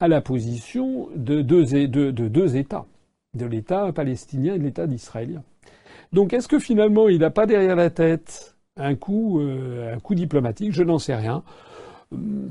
[0.00, 2.86] à la position de deux, de deux États,
[3.34, 5.42] de l'État palestinien et de l'État d'israélien.
[6.12, 10.14] Donc est-ce que finalement il n'a pas derrière la tête un coup, euh, un coup
[10.14, 11.42] diplomatique, je n'en sais rien.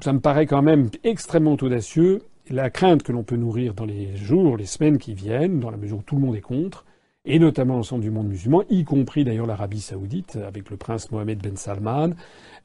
[0.01, 2.21] Ça me paraît quand même extrêmement audacieux.
[2.49, 5.78] La crainte que l'on peut nourrir dans les jours, les semaines qui viennent, dans la
[5.78, 6.86] mesure où tout le monde est contre,
[7.25, 11.39] et notamment l'ensemble du monde musulman, y compris d'ailleurs l'Arabie saoudite, avec le prince Mohamed
[11.39, 12.11] Ben Salman,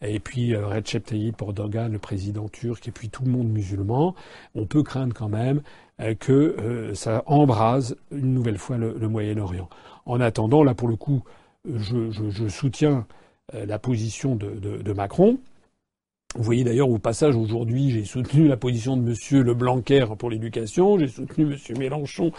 [0.03, 4.15] et puis euh, Recep Tayyip Erdogan, le président turc, et puis tout le monde musulman,
[4.55, 5.63] on peut craindre quand même
[6.01, 9.69] euh, que ça embrase une nouvelle fois le, Moyen-Orient.
[10.07, 11.25] En attendant, là pour le coup,
[11.65, 13.07] je, soutiens
[13.53, 15.39] la position de, Macron.
[16.35, 20.31] Vous voyez d'ailleurs au passage aujourd'hui, j'ai soutenu la position de Monsieur Le Blanquer pour
[20.31, 22.33] l'éducation, j'ai soutenu Monsieur Mélenchon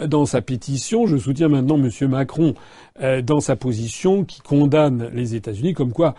[0.00, 2.54] euh, dans sa pétition, je soutiens maintenant Monsieur Macron
[3.02, 6.14] euh, dans sa position qui condamne les États-Unis, comme quoi,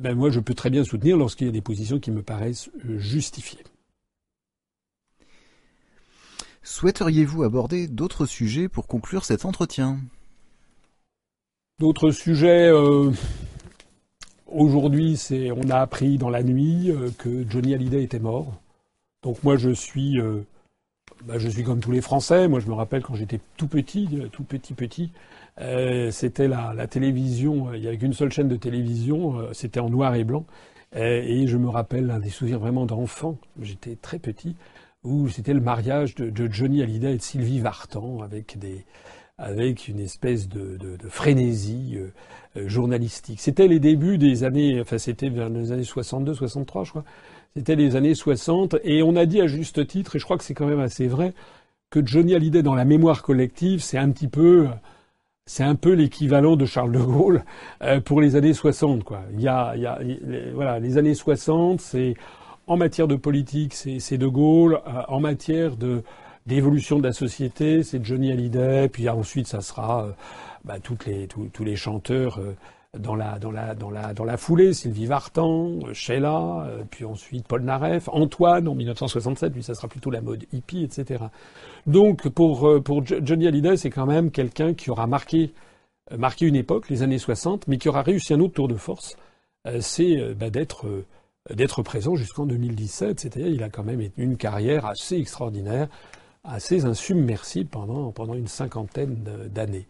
[0.00, 2.70] ben moi je peux très bien soutenir lorsqu'il y a des positions qui me paraissent
[2.96, 3.62] justifiées.
[6.66, 10.00] Souhaiteriez-vous aborder d'autres sujets pour conclure cet entretien?
[11.78, 12.70] D'autres sujets
[14.56, 18.54] Aujourd'hui, c'est, on a appris dans la nuit euh, que Johnny Hallyday était mort
[19.22, 20.18] Donc moi je suis,
[21.26, 22.48] bah, je suis comme tous les Français.
[22.48, 25.12] Moi je me rappelle quand j'étais tout petit, tout petit petit,
[26.10, 27.74] c'était la, la, télévision.
[27.74, 29.46] Il y avait qu'une seule chaîne de télévision.
[29.52, 30.46] c'était en noir et blanc.
[30.94, 33.36] et je me rappelle un des souvenirs vraiment d'enfant.
[33.60, 34.56] J'étais très petit
[35.04, 38.86] où c'était le mariage de, de, Johnny Hallyday et de Sylvie Vartan avec des
[39.38, 42.12] avec une espèce de, de, de frénésie euh,
[42.56, 43.40] euh, journalistique.
[43.40, 47.04] C'était les débuts des années, enfin c'était vers les années 62, 63, je crois.
[47.54, 50.44] C'était les années 60, et on a dit à juste titre, et je crois que
[50.44, 51.32] c'est quand même assez vrai,
[51.90, 54.68] que Johnny Hallyday dans la mémoire collective, c'est un petit peu,
[55.46, 57.44] c'est un peu l'équivalent de Charles de Gaulle
[57.82, 59.22] euh, pour les années 60, quoi.
[59.32, 59.98] Il y a, il y a
[60.54, 62.14] voilà, les années 60, c'est
[62.66, 64.80] en matière de politique, c'est De Gaulle.
[64.86, 66.02] Euh, en matière de
[66.46, 68.88] d'évolution de la société, c'est Johnny Hallyday.
[68.88, 70.10] Puis ensuite, ça sera euh,
[70.64, 70.76] bah,
[71.06, 72.54] les, tous, les chanteurs euh,
[72.98, 74.72] dans la, dans, la, dans, la, dans la foulée.
[74.72, 80.20] Sylvie Vartan, Sheila, puis ensuite Paul Naref, Antoine en 1967, puis ça sera plutôt la
[80.20, 81.24] mode hippie, etc.
[81.86, 85.52] Donc pour, pour Johnny Hallyday, c'est quand même quelqu'un qui aura marqué,
[86.16, 89.16] marqué une époque, les années 60, mais qui aura réussi un autre tour de force.
[89.80, 90.86] c'est bah, d'être
[91.54, 93.20] d'être présent jusqu'en 2017.
[93.20, 95.88] C'est-à-dire il a quand même une carrière assez extraordinaire,
[96.46, 99.16] assez insubmersible pendant, une cinquantaine
[99.52, 99.86] d'années.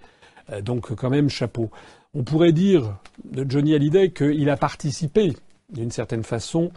[0.50, 1.70] Euh, donc quand même chapeau.
[2.14, 5.32] On pourrait dire de Johnny Hallyday qu'il a participé
[5.70, 6.70] d'une certaine façon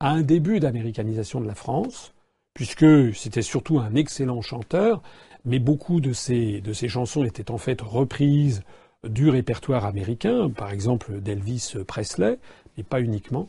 [0.00, 2.12] à un début d'américanisation de la France,
[2.52, 5.02] puisque c'était surtout un excellent chanteur,
[5.44, 8.62] mais beaucoup de ses, de ses chansons étaient en fait reprises
[9.02, 12.38] du répertoire américain, par exemple d'Elvis Presley,
[12.76, 13.48] mais pas uniquement.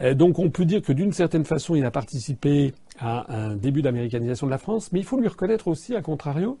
[0.00, 3.82] Euh, donc on peut dire que d'une certaine façon, il a participé à un début
[3.82, 6.58] d'américanisation de la France, mais il faut lui reconnaître aussi, à contrario,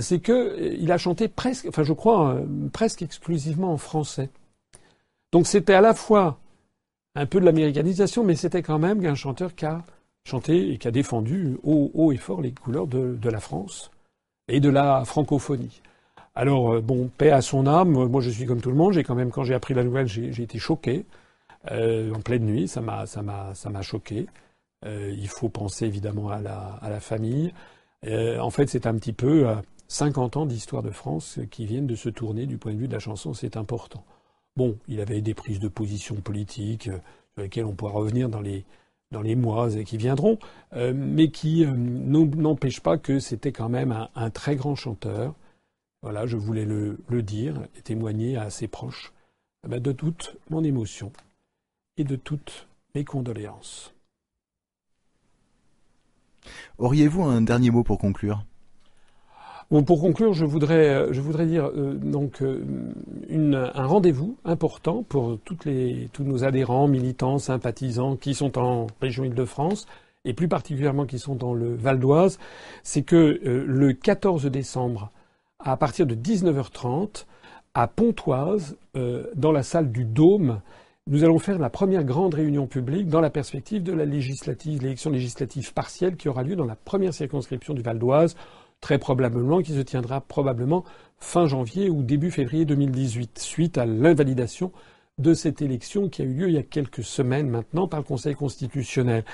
[0.00, 4.30] c'est qu'il euh, a chanté presque, enfin je crois, euh, presque exclusivement en français.
[5.32, 6.38] Donc c'était à la fois
[7.14, 9.82] un peu de l'américanisation, mais c'était quand même un chanteur qui a
[10.24, 13.90] chanté et qui a défendu haut, et fort les couleurs de, la France
[14.48, 15.80] et de la francophonie.
[16.34, 17.90] Alors bon, paix à son âme.
[17.90, 18.92] Moi, je suis comme tout le monde.
[18.92, 21.04] J'ai quand même, quand j'ai appris la nouvelle, j'ai été choqué.
[21.70, 22.68] Euh, en pleine nuit.
[22.68, 24.26] Ça m'a, ça m'a choqué.
[24.84, 27.52] Euh, il faut penser évidemment à la, famille.
[28.06, 29.46] Euh, en fait, c'est un petit peu
[29.88, 32.92] 50 ans d'histoire de France qui viennent de se tourner du point de vue de
[32.92, 33.34] la chanson.
[33.34, 34.04] C'est important.
[34.56, 38.64] Bon, il avait des prises de position politiques sur lesquelles on pourra revenir dans les
[39.10, 40.38] dans les mois qui viendront,
[40.72, 45.34] mais qui n'empêchent pas que c'était quand même un, très grand chanteur.
[46.02, 49.12] Voilà, je voulais le, le dire et témoigner à ses proches
[49.64, 51.12] eh ben, de toute mon émotion
[51.96, 53.93] et de toutes mes condoléances.
[56.78, 58.44] Auriez-vous un dernier mot pour conclure?
[59.86, 62.62] Pour conclure, je voudrais, dire euh, donc euh,
[63.74, 65.58] un rendez-vous important pour tous
[66.20, 69.86] nos adhérents, militants, sympathisants qui sont en région Île-de-France
[70.24, 72.38] et plus particulièrement qui sont dans le Val d'Oise,
[72.82, 75.10] c'est que euh, le 14 décembre,
[75.58, 77.24] à partir de 19h30,
[77.76, 78.76] à Pontoise,
[79.34, 80.60] dans la salle du Dôme,
[81.06, 85.10] nous allons faire la première grande réunion publique dans la perspective de la législative, l'élection
[85.10, 88.36] législative partielle qui aura lieu dans la première circonscription du Val d'Oise,
[88.80, 90.82] très probablement, qui se tiendra probablement
[91.18, 94.72] fin janvier ou début février 2018, suite à l'invalidation
[95.18, 98.04] de cette élection qui a eu lieu il y a quelques semaines maintenant par le
[98.04, 99.24] Conseil constitutionnel.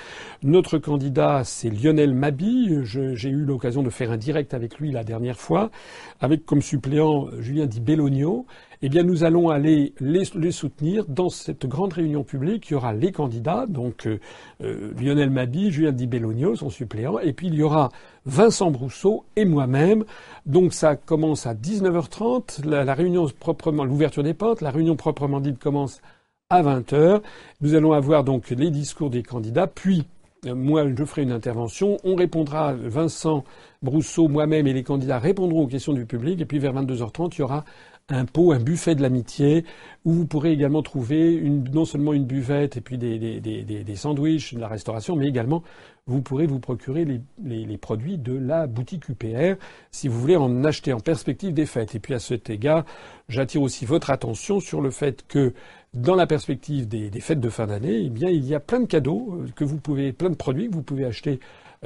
[0.43, 2.83] Notre candidat, c'est Lionel Mabi.
[2.83, 5.71] J'ai eu l'occasion de faire un direct avec lui la dernière fois,
[6.19, 8.45] avec comme suppléant Julien Di Bellogno
[8.81, 12.69] eh bien nous allons aller les, soutenir dans cette grande réunion publique.
[12.69, 14.19] Il y aura les candidats, donc euh,
[14.63, 17.89] euh, Lionel Mabi, Julien Di Bellogno, son suppléant, et puis il y aura
[18.25, 20.03] Vincent Brousseau et moi-même.
[20.45, 25.59] Donc ça commence à 19h30, la, réunion proprement, l'ouverture des portes, la réunion proprement dite
[25.59, 26.01] commence
[26.49, 27.21] à 20h.
[27.61, 30.05] Nous allons avoir donc les discours des candidats, puis
[30.47, 31.97] euh, moi, je ferai une intervention.
[32.03, 33.43] On répondra, Vincent
[33.83, 36.41] Brousseau, moi-même et les candidats répondront aux questions du public.
[36.41, 37.63] Et puis vers 22h30, il y aura
[38.11, 39.65] un pot, un buffet de l'amitié,
[40.05, 43.63] où vous pourrez également trouver une, non seulement une buvette et puis des, des, des,
[43.63, 45.63] des sandwichs, de la restauration, mais également
[46.07, 49.55] vous pourrez vous procurer les, les, les, produits de la boutique UPR
[49.91, 51.95] si vous voulez en acheter en perspective des fêtes.
[51.95, 52.85] Et puis à cet égard,
[53.29, 55.53] j'attire aussi votre attention sur le fait que
[55.93, 58.85] dans la perspective des, fêtes de fin d'année, eh bien il y a plein de
[58.85, 61.39] cadeaux euh, que vous pouvez, plein de produits que vous pouvez acheter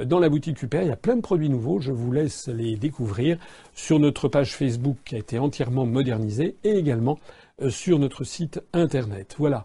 [0.04, 1.80] dans la boutique UPR, il y a plein de produits nouveaux.
[1.80, 3.38] Je vous laisse les découvrir
[3.72, 7.18] sur notre page Facebook qui a été entièrement modernisée et également
[7.62, 9.36] euh, sur notre site internet.
[9.38, 9.64] Voilà.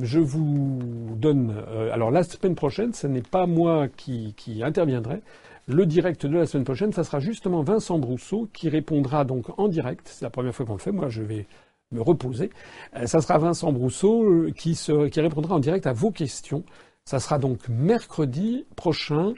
[0.00, 0.80] Je vous
[1.16, 1.54] donne.
[1.68, 5.20] Euh, alors la semaine prochaine, ce n'est pas moi qui, qui interviendrai.
[5.68, 9.68] Le direct de la semaine prochaine, ça sera justement Vincent Brousseau qui répondra donc en
[9.68, 10.08] direct.
[10.10, 10.92] C'est la première fois qu'on le fait.
[10.92, 11.46] Moi, je vais
[11.92, 12.48] me reposer.
[12.96, 16.64] Euh, ça sera Vincent Brousseau qui, se, qui répondra en direct à vos questions
[17.04, 19.34] Ça sera donc mercredi prochain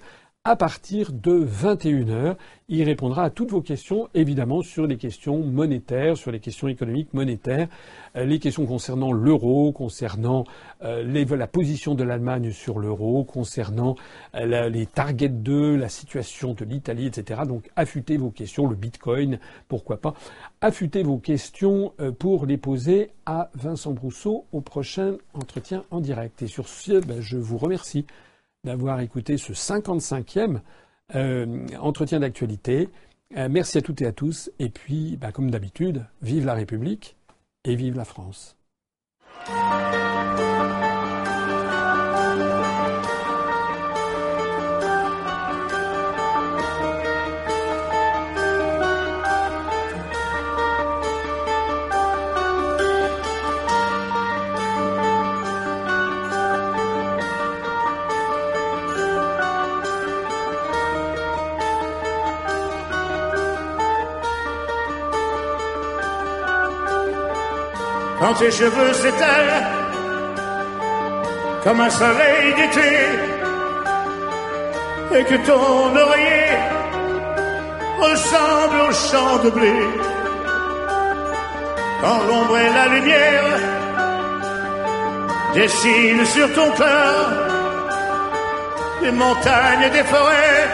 [0.49, 2.37] à partir de 21h.
[2.71, 7.13] Il répondra à toutes vos questions, évidemment, sur les questions monétaires, sur les questions économiques
[7.13, 7.69] monétaires,
[8.17, 10.45] euh, les questions concernant l'euro, concernant
[10.83, 13.95] euh, la position de l'Allemagne sur l'euro, concernant
[14.37, 17.43] euh, les targets 2, la situation de l'Italie, etc.
[17.47, 20.15] Donc affûtez vos questions, le Bitcoin, pourquoi pas.
[20.63, 26.41] Affûtez vos questions pour les poser à Vincent Brousseau au prochain entretien en direct.
[26.41, 28.07] Et sur ce, ben, je vous remercie
[28.65, 30.61] d'avoir écouté ce 55e
[31.15, 32.89] euh, entretien d'actualité.
[33.37, 34.51] Euh, merci à toutes et à tous.
[34.59, 37.17] Et puis, bah, comme d'habitude, vive la République
[37.65, 38.57] et vive la France.
[68.21, 69.67] Quand tes cheveux s'éteignent
[71.65, 72.91] comme un soleil d'été
[75.17, 76.51] et que ton oreiller
[78.01, 79.73] ressemble au champ de blé.
[82.01, 83.45] Quand l'ombre et la lumière
[85.55, 87.31] dessinent sur ton cœur
[89.03, 90.69] des montagnes et des forêts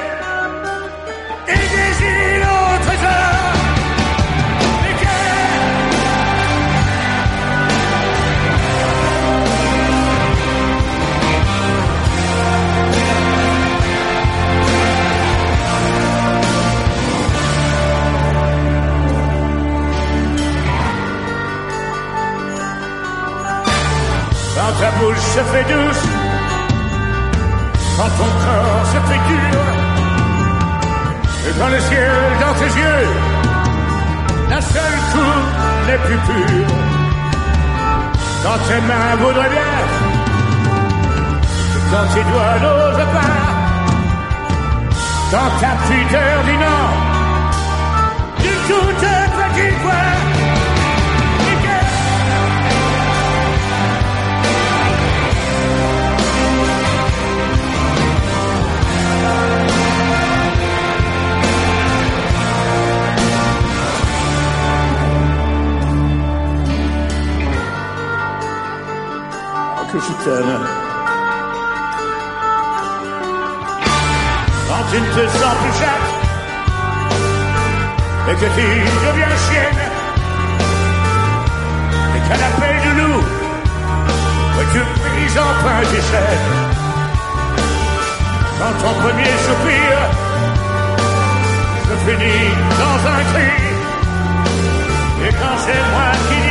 [24.81, 26.05] ta bouche se fait douce,
[27.97, 29.61] quand ton corps se fait dur,
[31.47, 33.09] et quand le ciel dans tes yeux,
[34.51, 35.37] la seule cour
[35.87, 36.75] n'est plus pure.
[38.43, 39.75] Quand tes mains voudraient bien,
[41.91, 43.37] quand tes doigts n'osent pas,
[45.31, 46.59] quand ta pudeur dit
[48.43, 50.14] du tout petit quoi.
[70.13, 70.39] Que.
[74.69, 76.09] Quand tu te sens plus chatte
[78.29, 78.67] et que tu
[79.07, 79.83] deviens chienne
[82.17, 83.23] et qu'à l'appel du loup,
[84.57, 86.47] que tu brises enfin tes chaînes.
[88.59, 89.93] Quand ton premier soupir
[91.89, 92.51] se finit
[92.81, 93.53] dans un cri
[95.27, 96.44] et quand c'est moi qui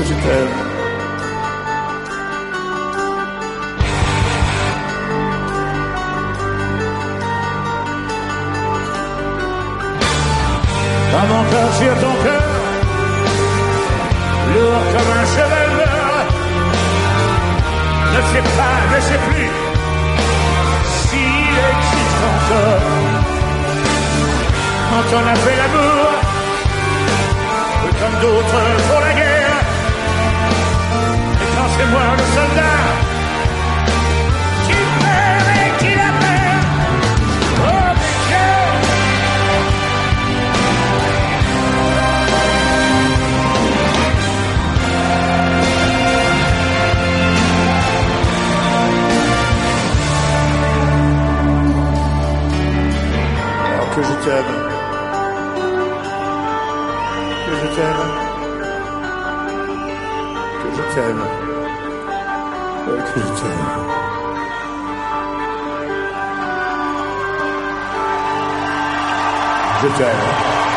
[0.00, 0.48] t'aime.
[11.12, 12.42] Dans mon cœur sur ton cœur,
[14.54, 15.72] lourd comme un cheval
[18.14, 19.50] ne sais pas, ne sais plus
[20.96, 22.82] s'il existe encore.
[24.90, 26.08] Quand on a fait l'amour,
[28.00, 29.41] comme d'autres pour la guerre,
[31.76, 33.12] c'est moi le soldat
[53.94, 54.52] que je t'aime.
[57.44, 58.10] Que je t'aime.
[60.62, 61.41] Que je t'aime.
[63.14, 63.20] Je
[69.98, 70.71] t'aime.